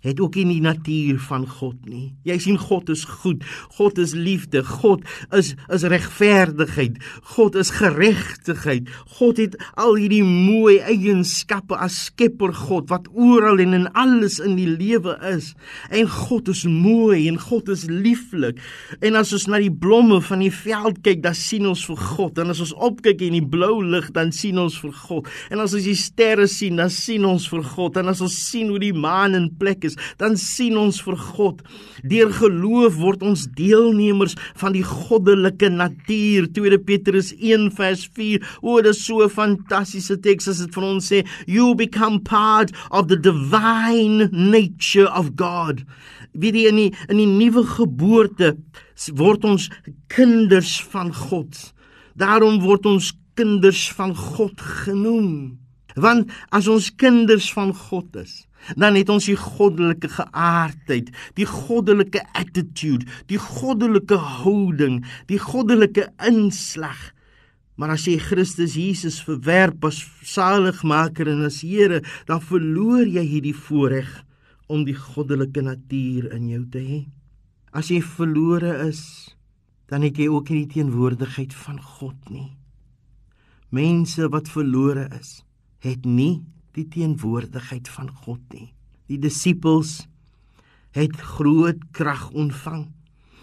het 0.06 0.20
ook 0.22 0.38
nie 0.38 0.56
die 0.56 0.64
natuur 0.64 1.18
van 1.26 1.46
God 1.48 1.78
nie. 1.88 2.14
Jy 2.26 2.38
sien 2.42 2.58
God 2.60 2.90
is 2.92 3.04
goed. 3.22 3.44
God 3.78 3.98
is 4.02 4.14
liefde. 4.16 4.62
God 4.64 5.04
is 5.34 5.54
is 5.72 5.86
regverdigheid. 5.88 6.98
God 7.34 7.56
is 7.58 7.72
geregtigheid. 7.76 8.90
God 9.18 9.40
het 9.42 9.56
al 9.74 9.96
hierdie 9.98 10.24
mooi 10.26 10.78
eienskappe 10.80 11.76
as 11.76 11.98
Skepper 12.06 12.52
God 12.54 12.90
wat 12.92 13.08
oral 13.12 13.60
en 13.62 13.74
in 13.76 13.88
alles 13.98 14.38
in 14.42 14.56
die 14.58 14.68
lewe 14.70 15.16
is. 15.32 15.52
En 15.90 16.08
God 16.10 16.50
is 16.52 16.64
mooi 16.68 17.26
en 17.28 17.38
God 17.40 17.70
is 17.72 17.86
lieflik. 17.90 18.60
En 19.00 19.18
as 19.18 19.32
ons 19.36 19.48
na 19.50 19.60
die 19.62 19.72
blomme 19.72 20.20
van 20.24 20.44
die 20.44 20.52
veld 20.54 21.00
kyk, 21.04 21.22
dan 21.24 21.36
sien 21.36 21.66
ons 21.68 21.82
vir 21.88 22.00
God. 22.12 22.40
En 22.42 22.52
as 22.52 22.62
ons 22.64 22.74
opkyk 22.88 23.24
in 23.26 23.38
die 23.38 23.44
blou 23.44 23.80
lig, 23.84 24.08
dan 24.16 24.32
sien 24.34 24.58
ons 24.62 24.76
vir 24.82 24.94
God. 25.06 25.30
En 25.50 25.62
as 25.64 25.74
ons 25.76 25.86
die 25.86 25.96
sterre 25.98 26.46
sien, 26.50 26.78
dan 26.80 26.92
sien 26.92 27.26
ons 27.28 27.48
vir 27.50 27.64
God. 27.74 27.98
En 28.00 28.12
as 28.12 28.22
ons 28.24 28.38
sien 28.46 28.70
hoe 28.72 28.80
die 28.82 28.94
maan 28.96 29.36
in 29.38 29.50
plek 29.58 29.86
is, 29.88 29.95
dan 30.20 30.36
sien 30.40 30.76
ons 30.78 31.00
vir 31.04 31.16
God. 31.16 31.62
Deur 32.06 32.32
geloof 32.32 32.98
word 33.00 33.22
ons 33.26 33.46
deelnemers 33.58 34.36
van 34.60 34.76
die 34.76 34.84
goddelike 34.86 35.70
natuur. 35.72 36.48
2 36.56 36.78
Petrus 36.86 37.32
1 37.36 37.70
vers 37.76 38.06
4. 38.16 38.44
O, 38.62 38.80
dit 38.80 38.92
is 38.94 39.04
so 39.04 39.22
'n 39.24 39.30
fantastiese 39.30 40.16
teks 40.20 40.48
as 40.48 40.58
dit 40.58 40.74
vir 40.74 40.84
ons 40.84 41.12
sê, 41.12 41.24
you 41.46 41.74
become 41.74 42.20
part 42.20 42.72
of 42.90 43.08
the 43.08 43.16
divine 43.16 44.28
nature 44.32 45.08
of 45.12 45.36
God. 45.36 45.82
Wie 46.32 46.52
die 46.52 46.66
in 46.68 46.76
die 46.76 46.92
in 47.08 47.16
die 47.16 47.26
nuwe 47.26 47.64
geboorte 47.64 48.56
word 49.14 49.44
ons 49.44 49.70
kinders 50.08 50.80
van 50.92 51.12
God. 51.14 51.72
Daarom 52.16 52.60
word 52.60 52.86
ons 52.86 53.12
kinders 53.36 53.92
van 53.92 54.14
God 54.16 54.60
genoem. 54.60 55.65
Want 55.96 56.32
as 56.52 56.68
ons 56.68 56.90
kinders 57.00 57.48
van 57.56 57.72
God 57.74 58.18
is, 58.20 58.44
dan 58.76 58.96
het 58.98 59.08
ons 59.12 59.28
die 59.28 59.38
goddelike 59.38 60.10
geaardheid, 60.10 61.12
die 61.38 61.46
goddelike 61.48 62.22
attitude, 62.36 63.06
die 63.30 63.40
goddelike 63.40 64.18
houding, 64.18 65.02
die 65.30 65.40
goddelike 65.40 66.08
inslag. 66.26 67.12
Maar 67.76 67.94
as 67.94 68.06
jy 68.08 68.16
Christus 68.20 68.74
Jesus 68.76 69.20
verwerp 69.24 69.84
as 69.88 70.00
saligmaker 70.24 71.28
en 71.32 71.44
as 71.48 71.60
Here, 71.64 72.02
dan 72.28 72.42
verloor 72.44 73.04
jy 73.04 73.24
hierdie 73.28 73.56
voorreg 73.56 74.10
om 74.72 74.84
die 74.84 74.96
goddelike 74.98 75.62
natuur 75.62 76.30
in 76.34 76.50
jou 76.50 76.64
te 76.72 76.82
hê. 76.82 77.00
As 77.76 77.92
jy 77.92 78.00
verlore 78.02 78.72
is, 78.88 79.02
dan 79.86 80.02
het 80.02 80.18
jy 80.18 80.26
ook 80.32 80.50
nie 80.50 80.64
die 80.64 80.80
teenwoordigheid 80.80 81.54
van 81.54 81.78
God 81.78 82.30
nie. 82.32 82.56
Mense 83.70 84.26
wat 84.32 84.50
verlore 84.50 85.06
is, 85.14 85.45
het 85.86 86.04
nie 86.04 86.42
die 86.76 86.86
teenwoordigheid 86.92 87.88
van 87.88 88.10
God 88.24 88.42
nie. 88.52 88.68
Die 89.06 89.18
disippels 89.22 90.06
het 90.96 91.16
groot 91.36 91.80
krag 91.96 92.28
ontvang 92.32 92.88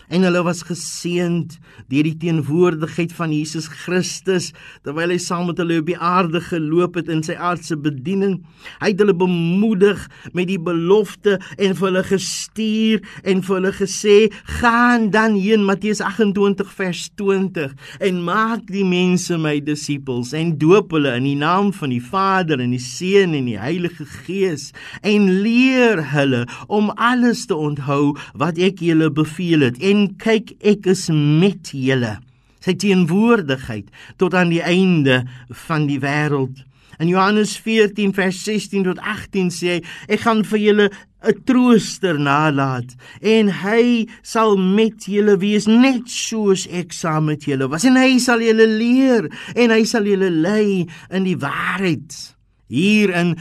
en 0.09 0.25
hulle 0.27 0.43
was 0.45 0.63
geseënd 0.67 1.57
deur 1.91 2.07
die 2.07 2.17
teenwoordigheid 2.19 3.13
van 3.15 3.33
Jesus 3.33 3.67
Christus 3.71 4.51
terwyl 4.85 5.13
hy 5.13 5.19
saam 5.21 5.47
met 5.49 5.59
hulle 5.61 5.79
op 5.81 5.89
die 5.89 5.97
aarde 5.97 6.41
geloop 6.43 6.97
het 6.99 7.09
in 7.11 7.23
sy 7.25 7.35
aardse 7.37 7.77
bediening. 7.79 8.39
Hy 8.81 8.91
het 8.93 9.01
hulle 9.01 9.15
bemoedig 9.17 10.01
met 10.35 10.49
die 10.51 10.59
belofte 10.61 11.37
en 11.57 11.75
vir 11.77 11.87
hulle 11.89 12.03
gestuur 12.07 13.03
en 13.23 13.43
vir 13.45 13.55
hulle 13.57 13.73
gesê: 13.77 14.17
"Gaan 14.59 15.09
dan 15.13 15.37
heen 15.39 15.65
Matteus 15.67 16.01
28 16.01 16.71
vers 16.73 17.09
20 17.15 17.73
en 17.99 18.23
maak 18.23 18.67
die 18.71 18.85
mense 18.85 19.37
my 19.37 19.59
disippels 19.59 20.33
en 20.33 20.57
doop 20.57 20.91
hulle 20.95 21.15
in 21.17 21.27
die 21.29 21.39
naam 21.39 21.73
van 21.73 21.89
die 21.89 22.03
Vader 22.03 22.59
en 22.59 22.71
die 22.71 22.83
Seun 22.83 23.33
en 23.33 23.45
die 23.45 23.59
Heilige 23.59 24.05
Gees 24.05 24.71
en 25.01 25.29
leer 25.43 26.01
hulle 26.13 26.45
om 26.67 26.91
alles 26.95 27.45
te 27.45 27.55
onthou 27.55 28.15
wat 28.33 28.57
ek 28.57 28.79
julle 28.79 29.11
beveel 29.11 29.69
het." 29.69 29.81
En 29.81 29.92
kyk 30.21 30.55
ek 30.73 30.89
is 30.93 31.07
met 31.13 31.73
julle. 31.75 32.17
Sy 32.63 32.75
teenwoordigheid 32.79 33.89
tot 34.21 34.35
aan 34.37 34.53
die 34.53 34.63
einde 34.63 35.23
van 35.67 35.87
die 35.89 35.99
wêreld. 36.03 36.61
In 37.01 37.09
Johannes 37.09 37.57
14 37.57 38.13
vers 38.15 38.37
16 38.45 38.85
tot 38.87 39.01
18 39.01 39.49
sê 39.51 39.73
hy 39.73 39.79
ek 40.13 40.23
gaan 40.23 40.43
vir 40.47 40.61
julle 40.61 40.87
'n 41.23 41.39
trooster 41.47 42.19
nalat 42.19 42.95
en 43.21 43.49
hy 43.63 44.07
sal 44.21 44.57
met 44.57 45.07
julle 45.07 45.37
wees 45.39 45.67
net 45.67 46.07
soos 46.11 46.67
ek 46.67 46.93
saam 46.93 47.31
met 47.31 47.47
julle 47.47 47.67
was. 47.71 47.87
En 47.87 47.97
hy 47.97 48.19
sal 48.19 48.43
julle 48.43 48.67
leer 48.67 49.29
en 49.55 49.71
hy 49.71 49.83
sal 49.83 50.05
julle 50.05 50.29
lei 50.29 50.85
in 51.09 51.23
die 51.23 51.39
waarheid 51.39 52.33
Hier 52.73 53.11
in 53.13 53.35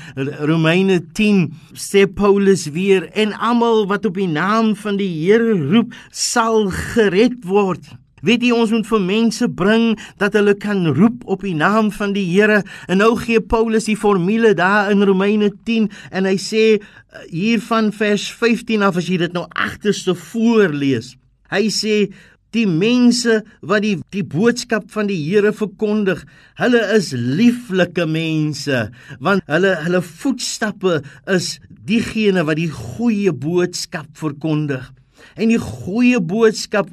Romeine 0.45 0.99
10 1.17 1.55
sê 1.73 2.05
Paulus 2.05 2.67
weer 2.75 3.07
en 3.17 3.33
almal 3.33 3.87
wat 3.89 4.05
op 4.05 4.19
die 4.21 4.29
naam 4.29 4.75
van 4.77 4.99
die 5.01 5.09
Here 5.09 5.55
roep 5.71 5.95
sal 6.13 6.67
gered 6.69 7.39
word. 7.49 7.87
Weet 8.21 8.45
jy 8.45 8.53
ons 8.53 8.75
moet 8.75 8.85
vir 8.87 9.01
mense 9.03 9.49
bring 9.57 9.87
dat 10.21 10.37
hulle 10.37 10.53
kan 10.61 10.85
roep 10.99 11.25
op 11.33 11.47
die 11.47 11.57
naam 11.57 11.89
van 11.97 12.13
die 12.13 12.27
Here 12.29 12.61
en 12.93 13.01
nou 13.01 13.15
gee 13.23 13.41
Paulus 13.41 13.89
die 13.89 13.97
formule 13.97 14.53
daar 14.59 14.93
in 14.93 15.01
Romeine 15.09 15.49
10 15.65 15.89
en 16.13 16.29
hy 16.29 16.37
sê 16.37 16.67
eh, 16.77 17.25
hier 17.33 17.65
van 17.65 17.89
vers 17.97 18.29
15 18.37 18.85
af 18.85 19.01
as 19.01 19.09
jy 19.09 19.17
dit 19.25 19.33
nou 19.33 19.47
agterste 19.57 20.13
voorlees. 20.29 21.15
Hy 21.49 21.67
sê 21.73 21.97
die 22.57 22.67
mense 22.69 23.41
wat 23.61 23.85
die 23.85 23.97
die 24.15 24.25
boodskap 24.27 24.89
van 24.93 25.09
die 25.11 25.19
Here 25.23 25.53
verkondig, 25.57 26.25
hulle 26.61 26.83
is 26.97 27.13
lieflike 27.17 28.07
mense, 28.09 28.87
want 29.21 29.45
hulle 29.51 29.75
hulle 29.85 30.03
voetstappe 30.05 31.01
is 31.31 31.57
diegene 31.89 32.45
wat 32.49 32.61
die 32.61 32.71
goeie 32.73 33.33
boodskap 33.33 34.11
verkondig. 34.19 34.85
En 35.39 35.53
die 35.53 35.61
goeie 35.61 36.21
boodskap 36.21 36.91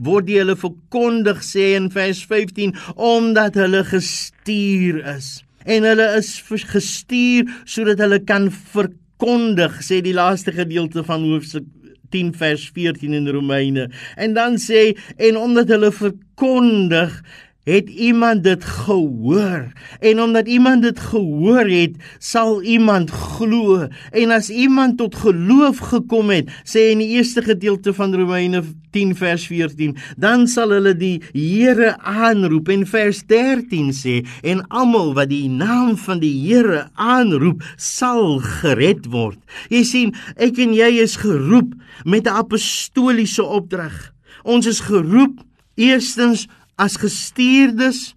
word 0.00 0.28
die 0.28 0.38
hulle 0.40 0.56
verkondig 0.58 1.42
sê 1.44 1.72
in 1.76 1.90
vers 1.92 2.22
15 2.30 2.76
omdat 2.94 3.58
hulle 3.60 3.82
gestuur 3.88 5.02
is. 5.16 5.40
En 5.66 5.86
hulle 5.86 6.08
is 6.18 6.32
gestuur 6.72 7.50
sodat 7.64 8.00
hulle 8.02 8.22
kan 8.26 8.48
verkondig 8.50 9.82
sê 9.84 10.00
die 10.02 10.16
laaste 10.16 10.54
gedeelte 10.54 11.04
van 11.06 11.26
hoofstuk 11.26 11.68
10 12.12 12.34
vers 12.38 12.68
14 12.74 13.16
in 13.16 13.30
Romeine. 13.32 13.88
En 14.16 14.36
dan 14.36 14.58
sê 14.60 14.92
en 15.16 15.40
omdat 15.40 15.72
hulle 15.72 15.92
verkondig 15.92 17.18
het 17.64 17.88
iemand 17.88 18.44
dit 18.44 18.64
gehoor? 18.64 19.72
En 20.00 20.22
omdat 20.22 20.46
iemand 20.48 20.82
dit 20.82 21.00
gehoor 21.00 21.66
het 21.66 21.96
sal 22.18 22.62
iemand 22.62 23.10
glo. 23.10 23.86
En 24.10 24.30
as 24.30 24.50
iemand 24.50 24.98
tot 24.98 25.14
geloof 25.14 25.78
gekom 25.78 26.30
het 26.30 26.50
sê 26.64 26.90
in 26.90 27.02
die 27.02 27.14
eerste 27.18 27.42
gedeelte 27.42 27.94
van 27.94 28.14
Romeine 28.14 28.62
10 28.90 29.14
vers 29.16 29.46
14 29.46 29.96
dan 30.16 30.46
sal 30.48 30.74
hulle 30.74 30.96
die 30.96 31.22
Here 31.32 31.94
aanroep. 31.98 32.68
En 32.68 32.86
vers 32.86 33.22
13 33.26 33.92
sê 33.96 34.20
en 34.42 34.66
almal 34.68 35.14
wat 35.14 35.30
die 35.30 35.48
naam 35.48 35.96
van 35.96 36.20
die 36.22 36.34
Here 36.46 36.88
aanroep 36.94 37.62
sal 37.76 38.40
gered 38.60 39.06
word. 39.12 39.38
Jy 39.70 39.84
sien 39.86 40.14
ek 40.36 40.58
en 40.62 40.74
jy 40.74 40.90
is 41.04 41.16
geroep 41.22 41.74
met 42.04 42.26
'n 42.26 42.36
apostoliese 42.42 43.44
opdrag. 43.44 44.12
Ons 44.42 44.66
is 44.66 44.80
geroep 44.80 45.38
eerstens 45.74 46.48
as 46.76 46.96
gestuurdes 46.96 48.14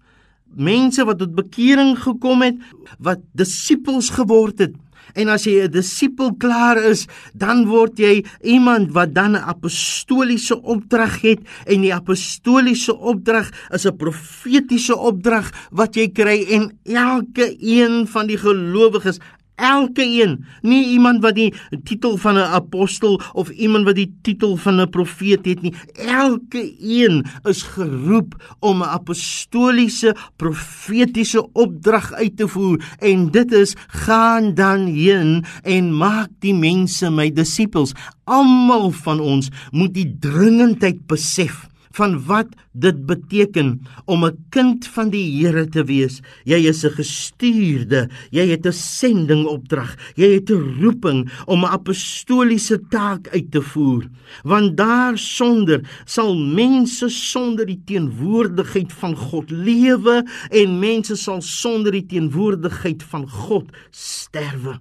mense 0.56 1.04
wat 1.04 1.18
tot 1.18 1.34
bekering 1.36 1.96
gekom 2.00 2.42
het 2.42 2.56
wat 2.98 3.20
disippels 3.36 4.10
geword 4.10 4.58
het. 4.58 4.74
En 5.14 5.30
as 5.32 5.46
jy 5.46 5.64
'n 5.64 5.70
disipel 5.70 6.34
klaar 6.34 6.76
is 6.76 7.06
dan 7.32 7.66
word 7.66 7.98
jy 7.98 8.24
iemand 8.42 8.92
wat 8.92 9.14
dan 9.14 9.32
'n 9.32 9.46
apostoliese 9.48 10.62
opdrag 10.62 11.20
het. 11.20 11.40
En 11.66 11.80
die 11.80 11.94
apostoliese 11.94 12.96
opdrag 12.96 13.50
is 13.70 13.86
'n 13.86 13.96
profetiese 13.96 14.96
opdrag 14.96 15.52
wat 15.70 15.94
jy 15.94 16.08
kry 16.08 16.44
en 16.50 16.78
elke 16.84 17.56
een 17.60 18.06
van 18.06 18.26
die 18.26 18.38
gelowiges 18.38 19.18
Elke 19.56 20.04
een, 20.04 20.44
nie 20.60 20.84
iemand 20.92 21.22
wat 21.24 21.34
die 21.34 21.54
titel 21.84 22.16
van 22.20 22.34
'n 22.36 22.52
apostel 22.58 23.20
of 23.32 23.48
iemand 23.48 23.84
wat 23.84 23.94
die 23.94 24.12
titel 24.22 24.56
van 24.56 24.80
'n 24.80 24.90
profeet 24.90 25.46
het 25.46 25.62
nie. 25.62 25.74
Elke 26.06 26.74
een 26.80 27.24
is 27.42 27.62
geroep 27.62 28.56
om 28.60 28.82
'n 28.82 28.92
apostoliese 28.98 30.16
profetiese 30.36 31.52
opdrag 31.52 32.12
uit 32.12 32.36
te 32.36 32.48
voer 32.48 32.84
en 32.98 33.30
dit 33.30 33.52
is 33.52 33.74
gaan 33.86 34.54
dan 34.54 34.86
heen 34.86 35.44
en 35.62 35.96
maak 35.96 36.28
die 36.38 36.54
mense 36.54 37.10
my 37.10 37.32
disippels. 37.32 37.92
Almal 38.24 38.90
van 38.90 39.20
ons 39.20 39.48
moet 39.70 39.94
die 39.94 40.16
dringendheid 40.20 41.06
besef 41.06 41.68
van 41.96 42.16
wat 42.28 42.52
dit 42.72 42.98
beteken 43.08 43.80
om 44.04 44.24
'n 44.24 44.36
kind 44.50 44.86
van 44.86 45.10
die 45.10 45.24
Here 45.36 45.64
te 45.68 45.84
wees. 45.84 46.20
Jy 46.44 46.68
is 46.68 46.84
'n 46.84 46.96
gestuurde, 47.00 48.08
jy 48.30 48.46
het 48.48 48.66
'n 48.66 48.72
sendingopdrag, 48.72 49.96
jy 50.16 50.28
het 50.34 50.50
'n 50.50 50.80
roeping 50.80 51.30
om 51.46 51.64
'n 51.64 51.72
apostoliese 51.78 52.78
taak 52.88 53.28
uit 53.28 53.50
te 53.50 53.62
voer. 53.62 54.04
Want 54.42 54.76
daar 54.76 55.18
sonder 55.18 55.80
sal 56.04 56.36
mense 56.36 57.08
sonder 57.08 57.66
die 57.66 57.82
teenwoordigheid 57.84 58.92
van 58.92 59.16
God 59.16 59.50
lewe 59.50 60.24
en 60.50 60.78
mense 60.78 61.16
sal 61.16 61.40
sonder 61.42 61.92
die 61.92 62.06
teenwoordigheid 62.06 63.02
van 63.02 63.28
God 63.28 63.64
sterwe. 63.90 64.78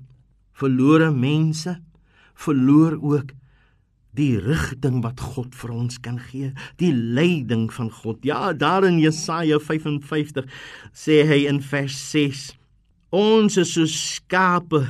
Verlore 0.53 1.12
mense 1.12 1.79
verloor 2.36 2.98
ook 3.01 3.31
die 4.17 4.36
rigting 4.41 5.01
wat 5.03 5.22
God 5.22 5.55
vir 5.55 5.74
ons 5.75 6.00
kan 6.03 6.19
gee, 6.29 6.51
die 6.81 6.93
leiding 6.93 7.67
van 7.74 7.91
God. 7.91 8.24
Ja, 8.25 8.53
daar 8.53 8.88
in 8.88 9.00
Jesaja 9.01 9.60
55 9.60 10.48
sê 10.95 11.22
hy 11.27 11.43
in 11.50 11.62
vers 11.63 11.98
6: 12.12 12.45
Ons 13.15 13.60
is 13.62 13.75
so 13.75 13.88
skape. 13.89 14.84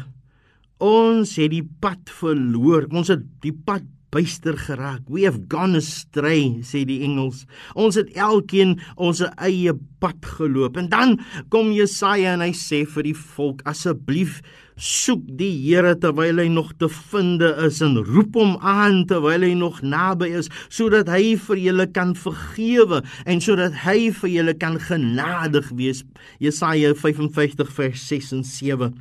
Ons 0.81 1.37
het 1.39 1.53
die 1.53 1.65
pad 1.81 2.11
verloor. 2.19 2.89
Ons 2.91 3.13
het 3.13 3.23
die 3.45 3.53
pad 3.55 3.85
byster 4.15 4.55
geraak. 4.57 5.03
We 5.11 5.25
have 5.27 5.45
gone 5.51 5.75
astray, 5.79 6.61
sê 6.63 6.85
die 6.87 7.01
engels. 7.05 7.43
Ons 7.75 7.99
het 7.99 8.13
elkeen 8.15 8.77
ons 8.95 9.23
eie 9.35 9.75
pad 10.03 10.23
geloop. 10.37 10.79
En 10.79 10.87
dan 10.91 11.17
kom 11.53 11.73
Jesaja 11.75 12.37
en 12.37 12.45
hy 12.45 12.53
sê 12.55 12.85
vir 12.95 13.11
die 13.11 13.17
volk: 13.35 13.65
Asseblief 13.67 14.39
soek 14.75 15.23
die 15.39 15.53
Here 15.63 15.93
terwyl 15.99 16.41
hy 16.41 16.47
nog 16.51 16.73
te 16.79 16.89
finde 16.91 17.53
is 17.63 17.79
en 17.83 17.95
roep 18.03 18.35
hom 18.35 18.57
aan 18.59 19.05
terwyl 19.07 19.45
hy 19.47 19.53
nog 19.55 19.79
naby 19.83 20.33
is 20.41 20.49
sodat 20.67 21.07
hy 21.11 21.37
vir 21.47 21.61
julle 21.63 21.85
kan 21.95 22.11
vergewe 22.19 22.99
en 23.23 23.43
sodat 23.43 23.77
hy 23.85 24.11
vir 24.19 24.33
julle 24.33 24.55
kan 24.59 24.75
genadig 24.83 25.71
wees 25.79 26.03
Jesaja 26.43 26.91
55 26.91 27.71
vers 27.77 28.03
6 28.11 28.33
en 28.35 28.43
7 28.51 28.91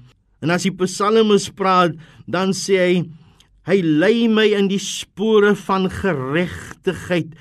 en 0.47 0.55
as 0.55 0.69
die 0.69 0.75
psalmes 0.79 1.51
praat 1.59 1.99
dan 2.31 2.55
sê 2.55 2.79
hy 2.79 2.97
hy 3.65 3.81
lei 3.81 4.29
my 4.29 4.47
in 4.53 4.69
die 4.69 4.81
spore 4.83 5.55
van 5.57 5.89
geregtigheid 5.93 7.33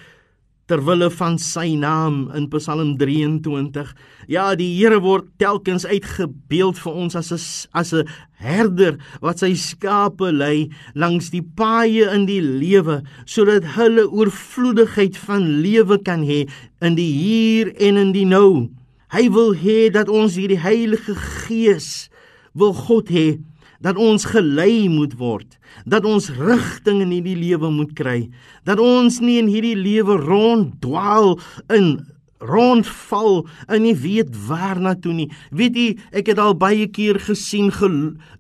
ter 0.72 0.80
wille 0.88 1.10
van 1.12 1.36
sy 1.42 1.74
naam 1.76 2.30
in 2.38 2.46
Psalm 2.54 2.94
23. 2.98 3.90
Ja, 4.32 4.54
die 4.56 4.70
Here 4.78 5.02
word 5.04 5.28
telkens 5.42 5.84
uitgebeeld 5.84 6.80
vir 6.80 6.94
ons 7.04 7.18
as 7.20 7.32
'n 7.34 7.42
as 7.74 7.94
'n 7.94 8.08
herder 8.40 8.98
wat 9.22 9.40
sy 9.40 9.54
skape 9.56 10.32
lei 10.32 10.70
langs 10.96 11.30
die 11.32 11.44
paaie 11.44 12.08
in 12.16 12.26
die 12.26 12.42
lewe 12.42 13.04
sodat 13.26 13.76
hulle 13.76 14.08
oorvloedigheid 14.08 15.18
van 15.18 15.62
lewe 15.62 15.98
kan 16.00 16.24
hê 16.24 16.48
in 16.82 16.96
die 16.96 17.12
hier 17.12 17.74
en 17.80 17.98
in 17.98 18.12
die 18.14 18.26
nou. 18.26 18.70
Hy 19.12 19.30
wil 19.30 19.54
hê 19.54 19.92
dat 19.92 20.10
ons 20.10 20.36
hierdie 20.36 20.64
Heilige 20.64 21.16
Gees 21.16 22.10
wil 22.56 22.74
God 22.74 23.10
hê 23.10 23.40
dat 23.84 24.00
ons 24.00 24.26
gelei 24.32 24.88
moet 24.90 25.18
word, 25.20 25.58
dat 25.86 26.06
ons 26.08 26.30
rigting 26.40 27.02
in 27.04 27.12
hierdie 27.12 27.36
lewe 27.36 27.72
moet 27.74 27.92
kry, 27.98 28.30
dat 28.64 28.80
ons 28.80 29.20
nie 29.20 29.42
in 29.42 29.52
hierdie 29.52 29.76
lewe 29.76 30.16
ronddwaal 30.22 31.36
in 31.76 31.98
rondval 32.44 33.44
en 33.68 33.84
nie 33.84 33.96
weet 33.96 34.32
waarna 34.48 34.96
toe 35.00 35.14
nie. 35.16 35.30
Weet 35.52 35.78
jy, 35.80 35.88
ek 36.16 36.32
het 36.32 36.40
al 36.40 36.56
baie 36.60 36.88
keer 36.92 37.20
gesien 37.24 37.72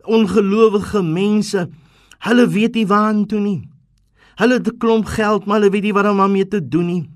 ongelowige 0.03 1.03
mense, 1.03 1.67
hulle 2.23 2.47
weet 2.47 2.79
nie 2.79 2.87
waarna 2.87 3.27
toe 3.27 3.39
nie. 3.39 3.61
Hulle 4.39 4.57
het 4.57 4.67
'n 4.67 4.77
klomp 4.77 5.05
geld, 5.05 5.45
maar 5.45 5.59
hulle 5.59 5.71
weet 5.71 5.83
nie 5.83 5.93
wat 5.93 6.09
om 6.09 6.17
daarmee 6.17 6.47
te 6.47 6.59
doen 6.59 6.85
nie. 6.85 7.09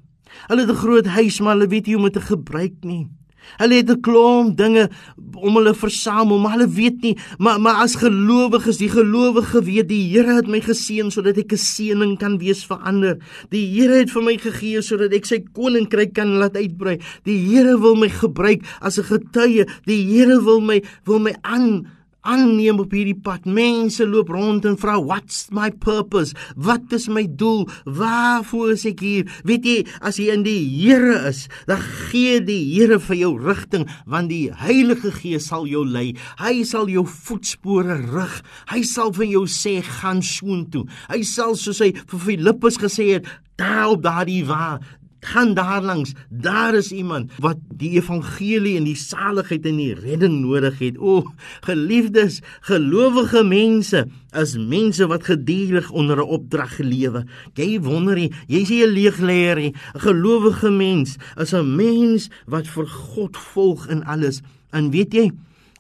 Hulle 0.48 0.62
het 0.62 0.69
'n 0.69 0.84
groot 0.84 1.05
huis, 1.05 1.39
maar 1.39 1.55
hulle 1.55 1.67
weet 1.67 1.86
nie 1.86 1.96
hoe 1.96 2.03
om 2.03 2.12
dit 2.12 2.22
te 2.22 2.27
gebruik 2.27 2.84
nie. 2.84 3.10
Hulle 3.57 3.75
het 3.75 3.89
'n 3.89 4.01
klomp 4.01 4.57
dinge 4.57 4.89
om 5.35 5.55
hulle 5.55 5.73
versamel, 5.73 6.39
maar 6.39 6.57
hulle 6.57 6.69
weet 6.69 7.01
nie, 7.01 7.17
maar 7.37 7.59
maar 7.59 7.83
as 7.83 7.95
gelowiges, 7.95 8.77
die 8.77 8.89
gelowige 8.89 9.63
weet 9.63 9.87
die 9.89 10.03
Here 10.07 10.35
het 10.35 10.47
my 10.47 10.61
geseën 10.61 11.11
sodat 11.11 11.37
ek 11.37 11.53
'n 11.53 11.57
seëning 11.57 12.17
kan 12.17 12.37
wees 12.37 12.65
vir 12.65 12.77
ander. 12.77 13.17
Die 13.49 13.65
Here 13.65 13.99
het 13.99 14.11
vir 14.11 14.23
my 14.23 14.37
gegee 14.37 14.81
sodat 14.81 15.13
ek 15.13 15.25
sy 15.25 15.43
koninkryk 15.53 16.13
kan 16.13 16.37
laat 16.37 16.55
uitbrei. 16.55 16.99
Die 17.23 17.37
Here 17.37 17.77
wil 17.79 17.95
my 17.95 18.09
gebruik 18.09 18.61
as 18.81 18.97
'n 18.97 19.03
getuie. 19.03 19.65
Die 19.85 20.03
Here 20.03 20.41
wil 20.41 20.61
my 20.61 20.81
wil 21.05 21.19
my 21.19 21.35
aan 21.43 21.96
aanneem 22.27 22.81
op 22.84 22.91
hierdie 22.96 23.17
pad. 23.24 23.48
Mense 23.48 24.05
loop 24.07 24.29
rond 24.34 24.65
en 24.67 24.77
vra, 24.77 24.98
"What's 25.00 25.48
my 25.51 25.72
purpose? 25.72 26.36
Wat 26.55 26.91
is 26.91 27.07
my 27.07 27.25
doel? 27.29 27.67
Waarvoor 27.86 28.72
is 28.72 28.86
ek 28.86 29.00
hier?" 29.00 29.25
Weet 29.43 29.65
jy, 29.65 29.86
as 30.01 30.17
jy 30.17 30.31
in 30.34 30.43
die 30.43 30.67
Here 30.77 31.27
is, 31.27 31.48
dan 31.65 31.79
gee 31.79 32.39
die 32.41 32.75
Here 32.75 33.00
vir 33.00 33.15
jou 33.15 33.38
rigting, 33.39 33.88
want 34.05 34.29
die 34.29 34.51
Heilige 34.51 35.12
Gees 35.12 35.48
sal 35.48 35.65
jou 35.65 35.86
lei. 35.86 36.15
Hy 36.38 36.63
sal 36.63 36.88
jou 36.88 37.05
voetspore 37.05 37.96
rig. 38.13 38.43
Hy 38.67 38.81
sal 38.84 39.12
vir 39.13 39.25
jou 39.25 39.46
sê, 39.46 39.81
"Gaan 39.81 40.22
soontoe." 40.22 40.86
Hy 41.10 41.22
sal 41.22 41.55
soos 41.55 41.79
hy 41.79 41.93
vir 41.93 42.19
Filippus 42.19 42.77
gesê 42.77 43.13
het, 43.13 43.25
"Daar 43.57 43.89
op 43.89 44.03
daardie 44.03 44.46
wa, 44.46 44.79
gaan 45.19 45.53
daar 45.53 45.82
langs. 45.82 46.13
Daar 46.30 46.75
is 46.75 46.91
iemand 46.91 47.32
wat 47.38 47.58
die 47.75 47.89
evangelie 47.97 48.77
en 48.77 48.84
die 48.88 48.95
saligheid 48.95 49.65
en 49.65 49.77
die 49.77 49.93
redding 49.93 50.39
nodig 50.41 50.80
het. 50.80 50.97
O, 50.97 51.23
geliefdes, 51.65 52.41
gelowige 52.67 53.43
mense 53.43 54.06
is 54.38 54.56
mense 54.58 55.08
wat 55.08 55.25
gedurig 55.25 55.91
onder 55.91 56.17
'n 56.17 56.30
opdrag 56.38 56.75
gelewe. 56.75 57.25
Jy 57.53 57.80
wonder 57.82 58.17
jy, 58.17 58.32
jy's 58.47 58.69
nie 58.69 58.84
'n 58.84 58.93
leegleier 58.93 59.56
nie. 59.56 59.73
'n 59.95 59.99
Gelowige 59.99 60.69
mens 60.69 61.15
is 61.38 61.53
'n 61.53 61.75
mens 61.75 62.30
wat 62.45 62.67
vir 62.67 62.88
God 62.88 63.38
volg 63.38 63.88
in 63.88 64.03
alles. 64.03 64.41
En 64.71 64.91
weet 64.91 65.13
jy, 65.13 65.32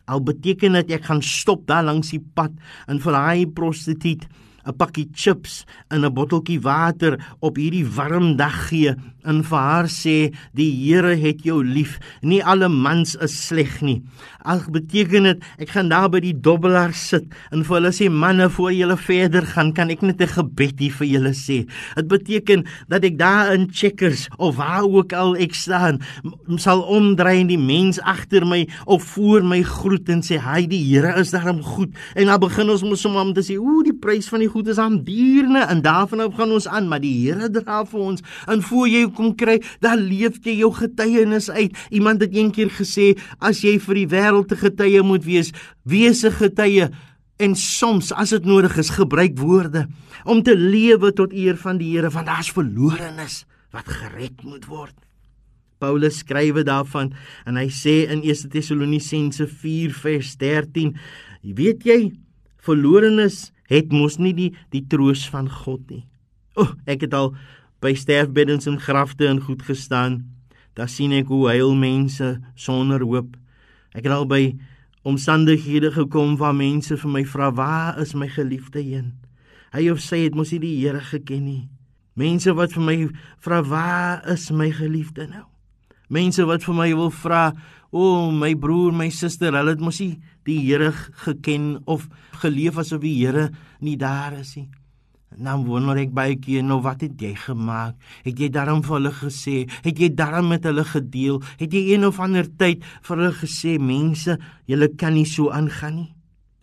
al 0.05 0.23
beteken 0.23 0.73
dit 0.73 0.91
ek 0.91 1.05
gaan 1.05 1.21
stop 1.21 1.67
daar 1.67 1.83
langs 1.83 2.09
die 2.09 2.23
pad 2.33 2.51
en 2.87 2.99
vir 2.99 3.11
daai 3.11 3.47
prostituut 3.47 4.27
'n 4.67 4.75
pakkie 4.75 5.09
chips 5.13 5.65
en 5.89 6.03
'n 6.03 6.13
botteltjie 6.13 6.59
water 6.61 7.17
op 7.39 7.55
hierdie 7.55 7.87
warm 7.87 8.35
dag 8.35 8.67
gee 8.67 8.95
en 9.27 9.43
vir 9.43 9.59
haar 9.59 9.89
sê 9.91 10.15
die 10.55 10.69
Here 10.77 11.15
het 11.19 11.43
jou 11.43 11.59
lief. 11.63 11.97
Nie 12.21 12.39
alle 12.43 12.69
mans 12.71 13.15
is 13.23 13.35
sleg 13.47 13.81
nie. 13.83 14.01
Ag 14.47 14.69
beteken 14.71 15.27
dit 15.27 15.43
ek 15.59 15.73
gaan 15.75 15.89
daar 15.91 16.07
by 16.11 16.21
die 16.23 16.33
dobbelaar 16.33 16.93
sit 16.95 17.25
en 17.51 17.65
vir 17.67 17.77
hulle 17.77 17.91
sê 17.95 18.07
manne 18.11 18.47
voor 18.55 18.71
julle 18.75 18.97
verder 18.97 19.47
gaan 19.53 19.73
kan 19.75 19.91
ek 19.91 20.01
net 20.01 20.21
'n 20.21 20.27
gebed 20.27 20.79
hier 20.79 20.91
vir 20.91 21.07
julle 21.07 21.33
sê. 21.33 21.67
Dit 21.95 22.07
beteken 22.07 22.65
dat 22.87 23.03
ek 23.03 23.17
daar 23.17 23.53
in 23.53 23.67
checkers 23.71 24.29
of 24.37 24.55
waar 24.55 24.83
ook 24.83 25.13
al 25.13 25.35
ek 25.35 25.53
staan 25.53 25.99
sal 26.55 26.81
omdry 26.81 27.41
en 27.41 27.47
die 27.47 27.59
mens 27.59 27.99
agter 27.99 28.45
my 28.45 28.67
of 28.85 29.03
voor 29.03 29.43
my 29.43 29.61
groet 29.61 30.09
en 30.09 30.21
sê 30.21 30.39
hy 30.39 30.67
die 30.67 30.83
Here 30.87 31.19
is 31.19 31.31
daarom 31.31 31.61
goed 31.61 31.91
en 32.15 32.25
dan 32.25 32.39
begin 32.39 32.69
ons 32.69 32.83
mos 32.83 33.01
sommer 33.01 33.21
om 33.21 33.33
te 33.33 33.41
sê 33.41 33.57
ooh 33.59 33.83
die 33.83 33.93
prys 33.93 34.29
van 34.29 34.39
die 34.39 34.47
goed 34.57 34.71
is 34.73 34.79
aan 34.81 35.03
dierne 35.05 35.61
en 35.69 35.81
daarvan 35.85 36.23
af 36.25 36.33
gaan 36.37 36.51
ons 36.51 36.67
aan 36.67 36.87
maar 36.89 37.01
die 37.03 37.13
Here 37.17 37.49
dra 37.53 37.83
vir 37.85 37.99
ons. 38.01 38.23
En 38.49 38.63
voor 38.65 38.87
jy 38.89 39.03
kom 39.13 39.35
kry 39.37 39.59
dan 39.85 40.01
leef 40.09 40.39
jy 40.45 40.57
jou 40.63 40.71
getuienis 40.73 41.49
uit. 41.53 41.77
Iemand 41.93 42.23
het 42.25 42.33
eendag 42.33 42.73
gesê 42.79 43.13
as 43.37 43.61
jy 43.61 43.77
vir 43.83 44.01
die 44.01 44.07
wêreld 44.15 44.49
te 44.49 44.57
getuie 44.57 45.03
moet 45.05 45.25
wees 45.27 45.53
wees 45.85 46.23
'n 46.25 46.33
getuie. 46.41 46.89
En 47.37 47.55
soms 47.55 48.11
as 48.11 48.29
dit 48.29 48.45
nodig 48.45 48.77
is 48.77 48.89
gebruik 48.89 49.37
woorde 49.37 49.87
om 50.25 50.41
te 50.43 50.57
lewe 50.57 51.13
tot 51.13 51.33
eer 51.33 51.57
van 51.57 51.77
die 51.77 51.93
Here 51.93 52.09
want 52.09 52.25
daar's 52.25 52.51
verlorenes 52.51 53.45
wat 53.71 53.85
gered 53.85 54.43
moet 54.43 54.65
word. 54.65 54.95
Paulus 55.77 56.17
skrywe 56.17 56.63
daarvan 56.63 57.13
en 57.45 57.55
hy 57.55 57.69
sê 57.69 58.09
in 58.09 58.23
1 58.23 58.49
Tessalonisense 58.49 59.47
4 59.47 59.93
vers 59.93 60.37
13 60.37 60.97
weet 61.43 61.85
jy 61.85 62.13
verlorenes 62.57 63.51
het 63.67 63.91
mos 63.91 64.17
nie 64.17 64.33
die 64.33 64.51
die 64.73 64.83
troos 64.89 65.27
van 65.29 65.49
God 65.51 65.83
nie. 65.91 66.05
O, 66.55 66.63
oh, 66.65 66.71
ek 66.89 67.05
het 67.05 67.13
al 67.13 67.33
by 67.83 67.93
sterfbeddens 67.93 68.67
en 68.69 68.79
grafte 68.81 69.27
en 69.29 69.41
goed 69.43 69.61
gestaan. 69.67 70.23
Daar 70.77 70.89
sien 70.89 71.13
ek 71.13 71.29
hoe 71.29 71.47
huil 71.51 71.75
mense 71.77 72.37
sonder 72.57 73.05
hoop. 73.05 73.35
Ek 73.93 74.05
het 74.05 74.13
al 74.13 74.27
by 74.29 74.41
omstandighede 75.07 75.91
gekom 75.95 76.35
waar 76.37 76.55
mense 76.57 76.97
vir 76.97 77.11
my 77.11 77.23
vra, 77.25 77.51
"Waar 77.51 77.99
is 78.01 78.13
my 78.13 78.27
geliefde 78.27 78.79
een?" 78.79 79.13
Hy 79.73 79.89
of 79.89 79.99
sy 79.99 80.23
het 80.23 80.35
mos 80.35 80.51
nie 80.51 80.59
die 80.59 80.79
Here 80.81 80.99
geken 80.99 81.43
nie. 81.43 81.69
Mense 82.15 82.53
wat 82.53 82.73
vir 82.73 82.83
my 82.83 83.09
vra, 83.39 83.61
"Waar 83.61 84.27
is 84.27 84.51
my 84.51 84.71
geliefde 84.71 85.27
nou?" 85.27 85.45
Mense 86.09 86.45
wat 86.45 86.63
vir 86.63 86.73
my 86.73 86.93
wil 86.95 87.11
vra, 87.11 87.53
"O, 87.91 87.99
oh, 87.99 88.31
my 88.31 88.55
broer, 88.55 88.93
my 88.93 89.09
suster, 89.09 89.51
hulle 89.53 89.69
het 89.69 89.79
mos 89.79 89.99
nie 89.99 90.19
die 90.47 90.59
Here 90.65 90.91
geken 91.25 91.77
of 91.85 92.07
geleef 92.41 92.77
asof 92.77 93.01
die 93.03 93.15
Here 93.19 93.51
nie 93.79 93.97
daar 93.97 94.39
is 94.39 94.55
nie." 94.55 94.69
Nou 95.35 95.59
wonder 95.67 95.99
ek 95.99 96.13
baie 96.15 96.37
keer 96.39 96.63
nou 96.63 96.79
wat 96.81 97.03
het 97.03 97.19
jy 97.21 97.33
gemaak? 97.35 97.97
Het 98.25 98.39
jy 98.39 98.47
daarom 98.49 98.79
vir 98.85 98.95
hulle 98.95 99.11
gesê? 99.11 99.55
Het 99.83 99.99
jy 99.99 100.09
daarom 100.15 100.47
met 100.49 100.63
hulle 100.65 100.85
gedeel? 100.87 101.41
Het 101.59 101.73
jy 101.73 101.81
een 101.93 102.07
of 102.07 102.21
ander 102.23 102.47
tyd 102.47 102.85
vir 103.05 103.17
hulle 103.17 103.33
gesê, 103.35 103.75
mense, 103.77 104.37
julle 104.65 104.87
kan 104.95 105.13
nie 105.13 105.27
so 105.27 105.51
aangaan 105.51 105.95
nie? 105.95 106.13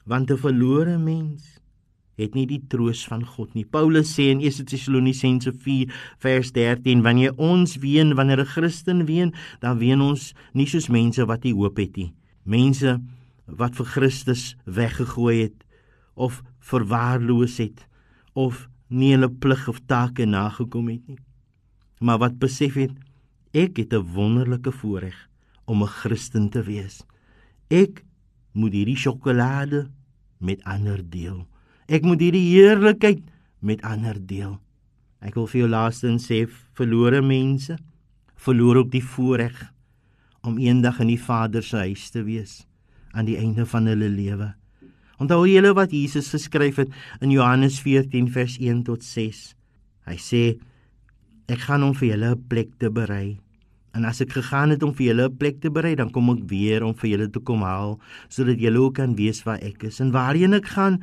Want 0.08 0.30
'n 0.30 0.40
verlore 0.40 0.98
mens 0.98 1.54
het 2.16 2.34
nie 2.34 2.46
die 2.46 2.62
troos 2.70 3.04
van 3.10 3.24
God 3.26 3.54
nie. 3.54 3.64
Paulus 3.64 4.12
sê 4.14 4.30
in 4.30 4.40
1 4.40 4.66
Tessalonisense 4.70 5.52
4 5.52 5.90
vers 6.22 6.52
13, 6.52 7.02
wanneer 7.02 7.34
ons 7.36 7.76
ween, 7.82 8.14
wanneer 8.14 8.40
'n 8.40 8.52
Christen 8.54 9.06
ween, 9.06 9.34
dan 9.60 9.78
ween 9.78 10.00
ons 10.00 10.34
nie 10.52 10.66
soos 10.66 10.88
mense 10.88 11.24
wat 11.26 11.44
nie 11.44 11.54
hoop 11.54 11.76
het 11.76 11.96
nie. 11.96 12.12
Mense 12.44 13.00
wat 13.46 13.76
vir 13.76 13.87
Christus 13.87 14.57
weggegooi 14.64 15.37
het 15.42 15.64
of 16.14 16.42
verwaarloos 16.64 17.59
het 17.61 17.87
of 18.33 18.66
nie 18.88 19.12
hulle 19.14 19.28
plig 19.28 19.68
of 19.68 19.80
take 19.90 20.26
nagekom 20.26 20.88
het 20.88 21.04
nie. 21.09 21.20
Maar 22.00 22.20
wat 22.22 22.38
besef 22.38 22.76
het, 22.78 22.94
ek 23.52 23.76
het 23.78 23.92
'n 23.92 24.07
wonderlike 24.14 24.72
voorreg 24.72 25.28
om 25.66 25.83
'n 25.83 25.87
Christen 26.00 26.48
te 26.50 26.62
wees. 26.62 27.04
Ek 27.70 28.04
moet 28.52 28.72
hierdie 28.72 28.96
sjokolade 28.96 29.90
met 30.38 30.62
ander 30.64 31.02
deel. 31.11 31.46
Ek 31.87 32.02
moet 32.02 32.20
hierdie 32.20 32.50
heerlikheid 32.54 33.22
met 33.61 33.83
ander 33.83 34.26
deel. 34.26 34.61
Ek 35.20 35.35
wil 35.35 35.46
vir 35.46 35.61
jou 35.61 35.68
laastens 35.68 36.26
sê 36.30 36.46
verlore 36.74 37.22
mense 37.22 37.78
verloor 38.35 38.76
ook 38.76 38.90
die 38.90 39.04
voorreg 39.04 39.72
om 40.42 40.59
eendag 40.59 41.00
in 41.00 41.07
die 41.07 41.20
Vader 41.20 41.62
se 41.62 41.76
huis 41.76 42.11
te 42.11 42.22
wees 42.22 42.66
aan 43.14 43.29
die 43.29 43.38
einde 43.38 43.66
van 43.66 43.87
hulle 43.87 44.11
lewe. 44.11 44.53
Onthou 45.22 45.44
julle 45.46 45.70
wat 45.79 45.94
Jesus 45.94 46.33
geskryf 46.35 46.81
het 46.83 46.90
in 47.22 47.31
Johannes 47.31 47.79
14 47.81 48.29
vers 48.35 48.59
1 48.59 48.83
tot 48.88 49.05
6. 49.07 49.55
Hy 50.11 50.18
sê 50.18 50.42
ek 51.48 51.66
gaan 51.68 51.87
om 51.87 51.94
vir 51.94 52.14
julle 52.14 52.35
'n 52.35 52.46
plek 52.48 52.74
te 52.79 52.90
berei. 52.90 53.38
En 53.94 54.05
as 54.05 54.20
ek 54.20 54.33
gegaan 54.35 54.70
het 54.74 54.83
om 54.83 54.92
vir 54.94 55.07
julle 55.14 55.29
'n 55.29 55.37
plek 55.37 55.61
te 55.61 55.70
berei, 55.70 55.94
dan 55.94 56.11
kom 56.11 56.31
ek 56.31 56.48
weer 56.50 56.83
om 56.83 56.94
vir 56.94 57.11
julle 57.11 57.31
te 57.31 57.40
kom 57.40 57.62
haal 57.62 58.00
sodat 58.29 58.59
julle 58.59 58.79
ook 58.79 58.94
kan 58.94 59.14
weet 59.14 59.44
waar 59.44 59.62
ek 59.62 59.85
is 59.85 60.00
en 60.00 60.11
waarheen 60.11 60.55
ek 60.55 60.66
gaan. 60.66 61.03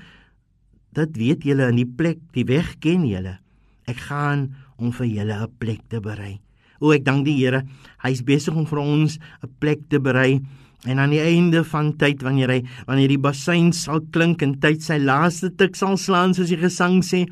Dit 0.93 1.15
weet 1.17 1.43
julle 1.43 1.69
in 1.69 1.75
die 1.75 1.85
plek, 1.85 2.19
die 2.33 2.45
weg 2.45 2.79
ken 2.79 3.07
julle. 3.07 3.39
Ek 3.87 3.97
gaan 3.97 4.53
om 4.77 4.91
vir 4.91 5.07
julle 5.07 5.33
'n 5.33 5.51
plek 5.59 5.81
te 5.87 6.01
berei. 6.01 6.41
O, 6.81 6.91
ek 6.91 7.05
dank 7.05 7.25
die 7.25 7.37
Here. 7.37 7.63
Hy's 8.03 8.23
besig 8.25 8.55
om 8.55 8.65
vir 8.65 8.79
ons 8.79 9.17
'n 9.43 9.49
plek 9.59 9.79
te 9.89 9.99
berei. 9.99 10.41
En 10.89 10.99
aan 10.99 11.13
die 11.13 11.21
einde 11.21 11.63
van 11.63 11.95
tyd 11.97 12.23
wanneer 12.25 12.49
hy 12.49 12.61
wanneer 12.87 13.11
die 13.13 13.21
bassein 13.21 13.69
sal 13.73 14.01
klink 14.11 14.41
en 14.41 14.57
tyd 14.59 14.81
sy 14.81 14.97
laaste 14.97 15.51
tik 15.55 15.75
sal 15.77 15.97
slaan 15.97 16.33
soos 16.33 16.49
die 16.49 16.57
gesang 16.57 17.03
sê, 17.05 17.27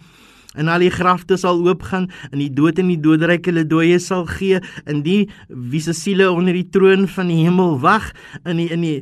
en 0.57 0.69
al 0.71 0.81
die 0.81 0.93
grafte 0.93 1.37
sal 1.37 1.61
oopgaan 1.61 2.07
en 2.31 2.39
die 2.41 2.49
dood 2.53 2.79
en 2.81 2.89
die 2.89 2.99
doderyk 3.01 3.45
hulle 3.51 3.65
dooie 3.69 3.99
sal 4.01 4.25
gee 4.29 4.61
en 4.89 5.03
die 5.05 5.27
wie 5.49 5.81
se 5.83 5.93
siele 5.93 6.29
onder 6.31 6.57
die 6.57 6.67
troon 6.73 7.05
van 7.15 7.29
die 7.29 7.43
hemel 7.43 7.77
wag 7.83 8.09
in 8.45 8.63
die 8.63 8.69
in 8.73 8.85
die 8.85 8.95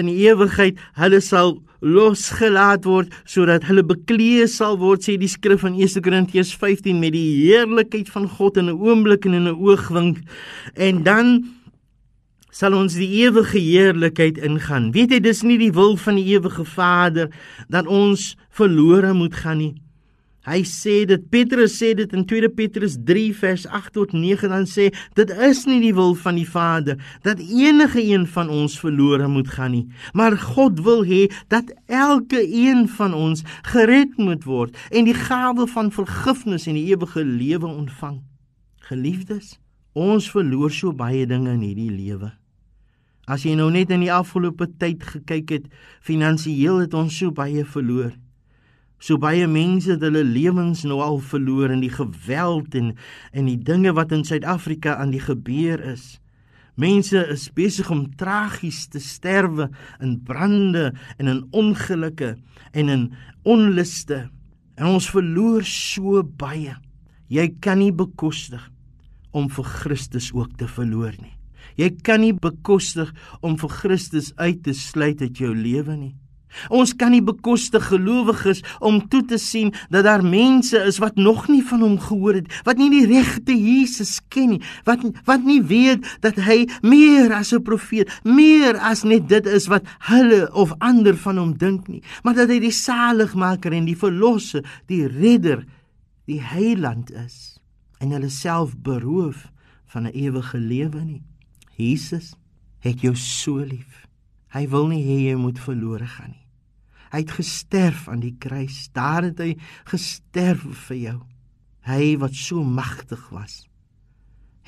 in 0.00 0.08
die 0.08 0.16
ewigheid 0.24 0.80
hulle 1.00 1.20
sal 1.24 1.58
losgelaat 1.84 2.88
word 2.88 3.12
sodat 3.28 3.68
hulle 3.68 3.84
bekleë 3.86 4.48
sal 4.50 4.80
word 4.80 5.04
sê 5.04 5.18
die 5.20 5.30
skrif 5.30 5.66
in 5.68 5.76
1 5.76 6.02
Korintiërs 6.02 6.54
15 6.58 6.98
met 6.98 7.14
die 7.14 7.44
heerlikheid 7.44 8.08
van 8.14 8.26
God 8.26 8.56
in 8.56 8.72
'n 8.72 8.80
oomblik 8.80 9.26
en 9.26 9.34
in 9.34 9.46
'n 9.46 9.60
oogwink. 9.60 10.18
En 10.74 11.02
dan 11.02 11.44
sal 12.58 12.74
ons 12.74 12.96
die 12.98 13.10
ewige 13.22 13.60
heerlikheid 13.62 14.38
ingaan. 14.42 14.90
Weet 14.94 15.12
jy 15.14 15.20
dis 15.22 15.44
nie 15.46 15.60
die 15.60 15.74
wil 15.74 15.94
van 16.00 16.16
die 16.18 16.26
ewige 16.32 16.64
Vader 16.66 17.30
dat 17.70 17.86
ons 17.86 18.32
verlore 18.50 19.12
moet 19.14 19.36
gaan 19.38 19.62
nie. 19.62 19.74
Hy 20.48 20.62
sê 20.64 21.02
dit 21.06 21.22
Petrus 21.30 21.74
sê 21.76 21.92
dit 21.98 22.12
in 22.16 22.24
2 22.26 22.48
Petrus 22.56 22.96
3 23.04 23.26
vers 23.36 23.66
8 23.68 23.92
tot 23.92 24.14
9 24.16 24.48
dan 24.48 24.64
sê 24.70 24.88
dit 25.18 25.34
is 25.44 25.60
nie 25.68 25.76
die 25.82 25.92
wil 25.94 26.16
van 26.16 26.38
die 26.40 26.46
Vader 26.48 26.96
dat 27.26 27.42
enige 27.42 28.00
een 28.00 28.24
van 28.32 28.48
ons 28.48 28.78
verlore 28.80 29.28
moet 29.28 29.50
gaan 29.52 29.74
nie 29.76 29.84
maar 30.16 30.38
God 30.40 30.80
wil 30.86 31.04
hê 31.04 31.26
dat 31.52 31.68
elke 31.84 32.40
een 32.40 32.86
van 32.96 33.12
ons 33.18 33.44
gered 33.74 34.16
moet 34.16 34.48
word 34.48 34.78
en 34.88 35.10
die 35.10 35.18
gawe 35.18 35.68
van 35.68 35.92
vergifnis 35.92 36.64
en 36.70 36.80
die 36.80 36.88
ewige 36.94 37.26
lewe 37.28 37.68
ontvang. 37.68 38.22
Geliefdes 38.88 39.58
ons 39.92 40.32
verloor 40.32 40.72
so 40.72 40.96
baie 40.96 41.26
dinge 41.28 41.58
in 41.58 41.66
hierdie 41.66 41.92
lewe 41.92 42.32
as 43.28 43.44
jy 43.44 43.54
nou 43.58 43.68
net 43.70 43.92
in 43.94 44.06
die 44.06 44.12
afgelope 44.12 44.70
tyd 44.80 45.04
gekyk 45.04 45.52
het 45.56 45.68
finansiëel 46.00 46.86
het 46.86 46.96
ons 46.96 47.20
so 47.20 47.30
baie 47.34 47.64
verloor 47.64 48.16
So 48.98 49.14
baie 49.22 49.46
mense 49.46 49.92
het 49.92 50.02
hulle 50.02 50.24
lewens 50.26 50.82
nou 50.88 50.98
al 51.04 51.20
verloor 51.22 51.70
in 51.70 51.84
die 51.84 51.92
geweld 51.92 52.74
en 52.78 52.96
en 53.30 53.46
die 53.46 53.58
dinge 53.58 53.92
wat 53.94 54.12
in 54.14 54.24
Suid-Afrika 54.26 54.96
aan 54.98 55.12
die 55.14 55.22
gebeur 55.22 55.78
is. 55.92 56.18
Mense 56.78 57.22
is 57.30 57.46
besig 57.54 57.90
om 57.94 58.08
tragies 58.18 58.86
te 58.90 59.02
sterwe 59.02 59.68
in 60.02 60.18
brande 60.26 60.90
en 61.18 61.30
in 61.30 61.44
ongelukke 61.54 62.34
en 62.72 62.90
in 62.90 63.06
onluste. 63.46 64.26
En 64.78 64.94
ons 64.98 65.10
verloor 65.10 65.66
so 65.66 66.22
baie. 66.22 66.74
Jy 67.30 67.48
kan 67.62 67.78
nie 67.82 67.94
bekostig 67.94 68.66
om 69.30 69.50
vir 69.50 69.74
Christus 69.78 70.32
ook 70.34 70.58
te 70.58 70.66
verloor 70.70 71.14
nie. 71.18 71.37
Jy 71.78 71.92
kan 72.02 72.24
nie 72.24 72.34
bekostig 72.34 73.12
om 73.40 73.58
vir 73.60 73.76
Christus 73.80 74.32
uit 74.36 74.64
te 74.66 74.74
sluit 74.74 75.22
uit 75.22 75.38
jou 75.38 75.54
lewe 75.54 75.94
nie. 75.96 76.14
Ons 76.72 76.94
kan 76.96 77.12
nie 77.12 77.22
bekostig 77.24 77.84
gelowiges 77.90 78.62
om 78.84 79.00
toe 79.12 79.20
te 79.28 79.38
sien 79.40 79.70
dat 79.92 80.06
daar 80.06 80.24
mense 80.24 80.80
is 80.88 80.98
wat 81.02 81.20
nog 81.20 81.46
nie 81.52 81.60
van 81.62 81.84
hom 81.84 81.98
gehoor 82.00 82.40
het, 82.40 82.48
wat 82.66 82.80
nie 82.80 82.88
die 82.92 83.04
regte 83.08 83.54
Jesus 83.54 84.18
ken 84.32 84.54
nie, 84.54 84.62
wat 84.88 85.04
wat 85.28 85.44
nie 85.46 85.60
weet 85.62 86.08
dat 86.24 86.40
hy 86.48 86.64
meer 86.82 87.34
as 87.36 87.52
'n 87.52 87.62
profeet, 87.62 88.08
meer 88.24 88.80
as 88.80 89.04
net 89.04 89.28
dit 89.28 89.46
is 89.46 89.68
wat 89.68 89.84
hulle 90.08 90.48
of 90.52 90.72
ander 90.80 91.16
van 91.16 91.38
hom 91.38 91.52
dink 91.56 91.88
nie, 91.88 92.02
maar 92.24 92.34
dat 92.34 92.48
hy 92.48 92.58
die 92.58 92.74
saligmaker 92.74 93.72
en 93.72 93.84
die 93.84 93.96
verlosser, 93.96 94.64
die 94.86 95.06
redder, 95.06 95.66
die 96.26 96.40
heiland 96.40 97.10
is 97.10 97.60
en 98.00 98.10
hulle 98.10 98.30
self 98.30 98.76
beroof 98.76 99.52
van 99.86 100.06
'n 100.06 100.14
ewige 100.14 100.58
lewe 100.58 101.04
nie. 101.04 101.27
Jesus 101.78 102.34
het 102.84 103.02
jou 103.02 103.14
so 103.16 103.62
lief. 103.62 104.04
Hy 104.54 104.66
wil 104.72 104.88
nie 104.90 105.02
hê 105.04 105.18
jy 105.28 105.38
moet 105.38 105.58
verlore 105.60 106.06
gaan 106.08 106.32
nie. 106.32 106.44
Hy 107.08 107.22
het 107.24 107.32
gesterf 107.38 108.08
aan 108.12 108.20
die 108.20 108.34
kruis. 108.40 108.88
Daar 108.92 109.24
het 109.28 109.40
hy 109.40 109.54
gesterf 109.88 110.66
vir 110.88 110.98
jou. 110.98 111.18
Hy 111.88 112.16
wat 112.20 112.36
so 112.36 112.64
magtig 112.64 113.22
was, 113.32 113.62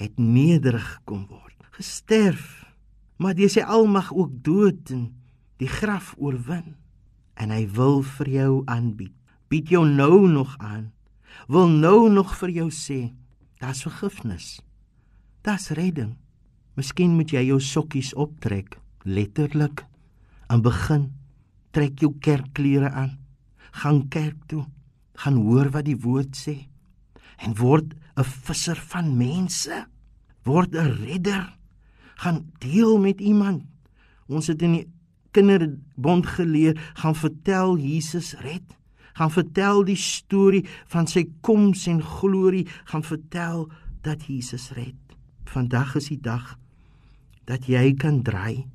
het 0.00 0.16
nederig 0.16 0.88
kom 1.04 1.26
word. 1.28 1.56
Gesterf, 1.76 2.64
maar 3.20 3.36
deur 3.36 3.52
sy 3.52 3.60
almag 3.60 4.08
ook 4.16 4.38
dood 4.44 4.92
en 4.94 5.10
die 5.60 5.68
graf 5.68 6.14
oorwin. 6.16 6.78
En 7.36 7.52
hy 7.52 7.66
wil 7.76 8.00
vir 8.16 8.32
jou 8.32 8.52
aanbied. 8.72 9.12
Bied 9.52 9.68
jou 9.72 9.84
nou 9.88 10.28
nog 10.30 10.56
aan. 10.64 10.90
Wil 11.48 11.68
nou 11.68 12.08
nog 12.12 12.32
vir 12.40 12.52
jou 12.56 12.68
sê, 12.72 13.12
daar's 13.60 13.82
vergifnis. 13.84 14.60
Daar's 15.44 15.70
redding. 15.76 16.16
Miskien 16.80 17.12
moet 17.12 17.28
jy 17.28 17.42
jou 17.44 17.58
sokkies 17.60 18.14
optrek, 18.16 18.78
letterlik, 19.04 19.82
en 20.48 20.62
begin 20.64 21.10
trek 21.76 21.98
jou 22.00 22.14
kerkklere 22.24 22.88
aan. 22.88 23.18
Gaan 23.82 24.06
kerk 24.08 24.38
toe. 24.48 24.62
Gaan 25.20 25.42
hoor 25.44 25.68
wat 25.74 25.84
die 25.84 25.98
woord 26.00 26.32
sê 26.38 26.54
en 27.44 27.52
word 27.56 27.92
'n 28.16 28.24
visser 28.24 28.80
van 28.92 29.12
mense. 29.16 29.76
Word 30.44 30.72
'n 30.74 31.04
redder. 31.04 31.52
Gaan 32.16 32.48
deel 32.60 32.98
met 32.98 33.20
iemand. 33.20 33.62
Ons 34.28 34.46
het 34.46 34.62
in 34.62 34.72
die 34.72 34.88
kinderbond 35.32 36.26
geleer, 36.26 36.80
gaan 36.94 37.14
vertel 37.14 37.76
Jesus 37.76 38.34
red. 38.40 38.64
Gaan 39.14 39.30
vertel 39.30 39.84
die 39.84 40.00
storie 40.00 40.64
van 40.86 41.06
sy 41.06 41.28
koms 41.40 41.86
en 41.86 42.00
glorie, 42.02 42.66
gaan 42.84 43.04
vertel 43.04 43.68
dat 44.02 44.24
Jesus 44.24 44.70
red. 44.70 44.96
Vandag 45.44 45.96
is 45.96 46.08
die 46.08 46.20
dag 46.20 46.59
dat 47.44 47.66
jy 47.68 47.94
kan 47.94 48.22
draai 48.22 48.66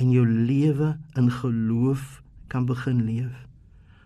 en 0.00 0.10
jou 0.10 0.24
lewe 0.26 0.94
in 1.18 1.30
geloof 1.30 2.22
kan 2.48 2.66
begin 2.66 3.04
leef. 3.06 3.34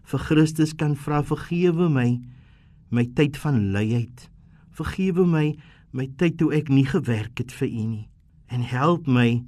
Vir 0.08 0.24
Christus 0.24 0.74
kan 0.74 0.96
vra 0.96 1.22
vergewe 1.22 1.88
my 1.92 2.20
my 2.90 3.04
tyd 3.14 3.36
van 3.36 3.70
luiheid. 3.72 4.28
Vergewe 4.72 5.26
my 5.26 5.52
my 5.92 6.08
tyd 6.20 6.38
toe 6.40 6.52
ek 6.56 6.68
nie 6.72 6.86
gewerk 6.88 7.38
het 7.40 7.52
vir 7.52 7.68
U 7.68 7.84
nie 7.94 8.06
en 8.48 8.62
help 8.64 9.06
my 9.06 9.44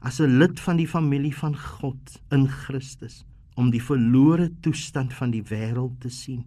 as 0.00 0.20
'n 0.20 0.38
lid 0.38 0.60
van 0.60 0.76
die 0.76 0.88
familie 0.88 1.34
van 1.34 1.56
God 1.56 2.20
in 2.30 2.48
Christus 2.48 3.24
om 3.54 3.70
die 3.70 3.82
verlore 3.82 4.50
toestand 4.60 5.12
van 5.12 5.30
die 5.30 5.42
wêreld 5.42 6.00
te 6.00 6.08
sien. 6.08 6.44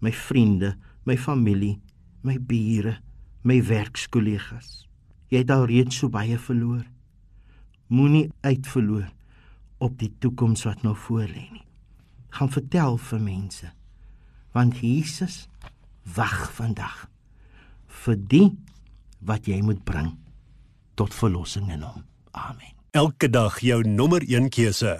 My 0.00 0.12
vriende, 0.12 0.76
my 1.04 1.16
familie, 1.16 1.80
my 2.22 2.38
bure, 2.38 2.98
my 3.42 3.62
werkskollegas. 3.62 4.88
Jy 5.34 5.40
het 5.42 5.50
al 5.50 5.64
reeds 5.66 5.96
so 5.98 6.06
baie 6.14 6.38
verloor 6.38 6.84
moenie 7.90 8.28
uitverloor 8.46 9.08
op 9.82 9.96
die 9.98 10.12
toekoms 10.22 10.62
wat 10.64 10.84
nou 10.86 10.94
voor 10.96 11.26
lê 11.26 11.42
nie. 11.50 11.64
Gaan 12.38 12.52
vertel 12.54 12.98
vir 13.10 13.22
mense 13.22 13.72
want 14.54 14.78
Jesus 14.78 15.48
wag 16.14 16.52
vandag 16.54 17.08
vir 18.04 18.20
die 18.30 18.46
wat 19.26 19.50
jy 19.50 19.58
moet 19.66 19.82
bring 19.82 20.12
tot 20.94 21.14
verlossing 21.14 21.72
in 21.74 21.82
hom. 21.82 22.04
Amen. 22.30 22.70
Elke 22.94 23.26
dag 23.26 23.58
jou 23.58 23.80
nommer 23.82 24.22
1 24.22 24.52
keuse. 24.54 24.94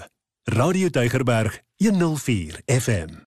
Radio 0.51 0.91
Deugerberg 0.91 1.61
104 1.79 2.65
FM. 2.67 3.23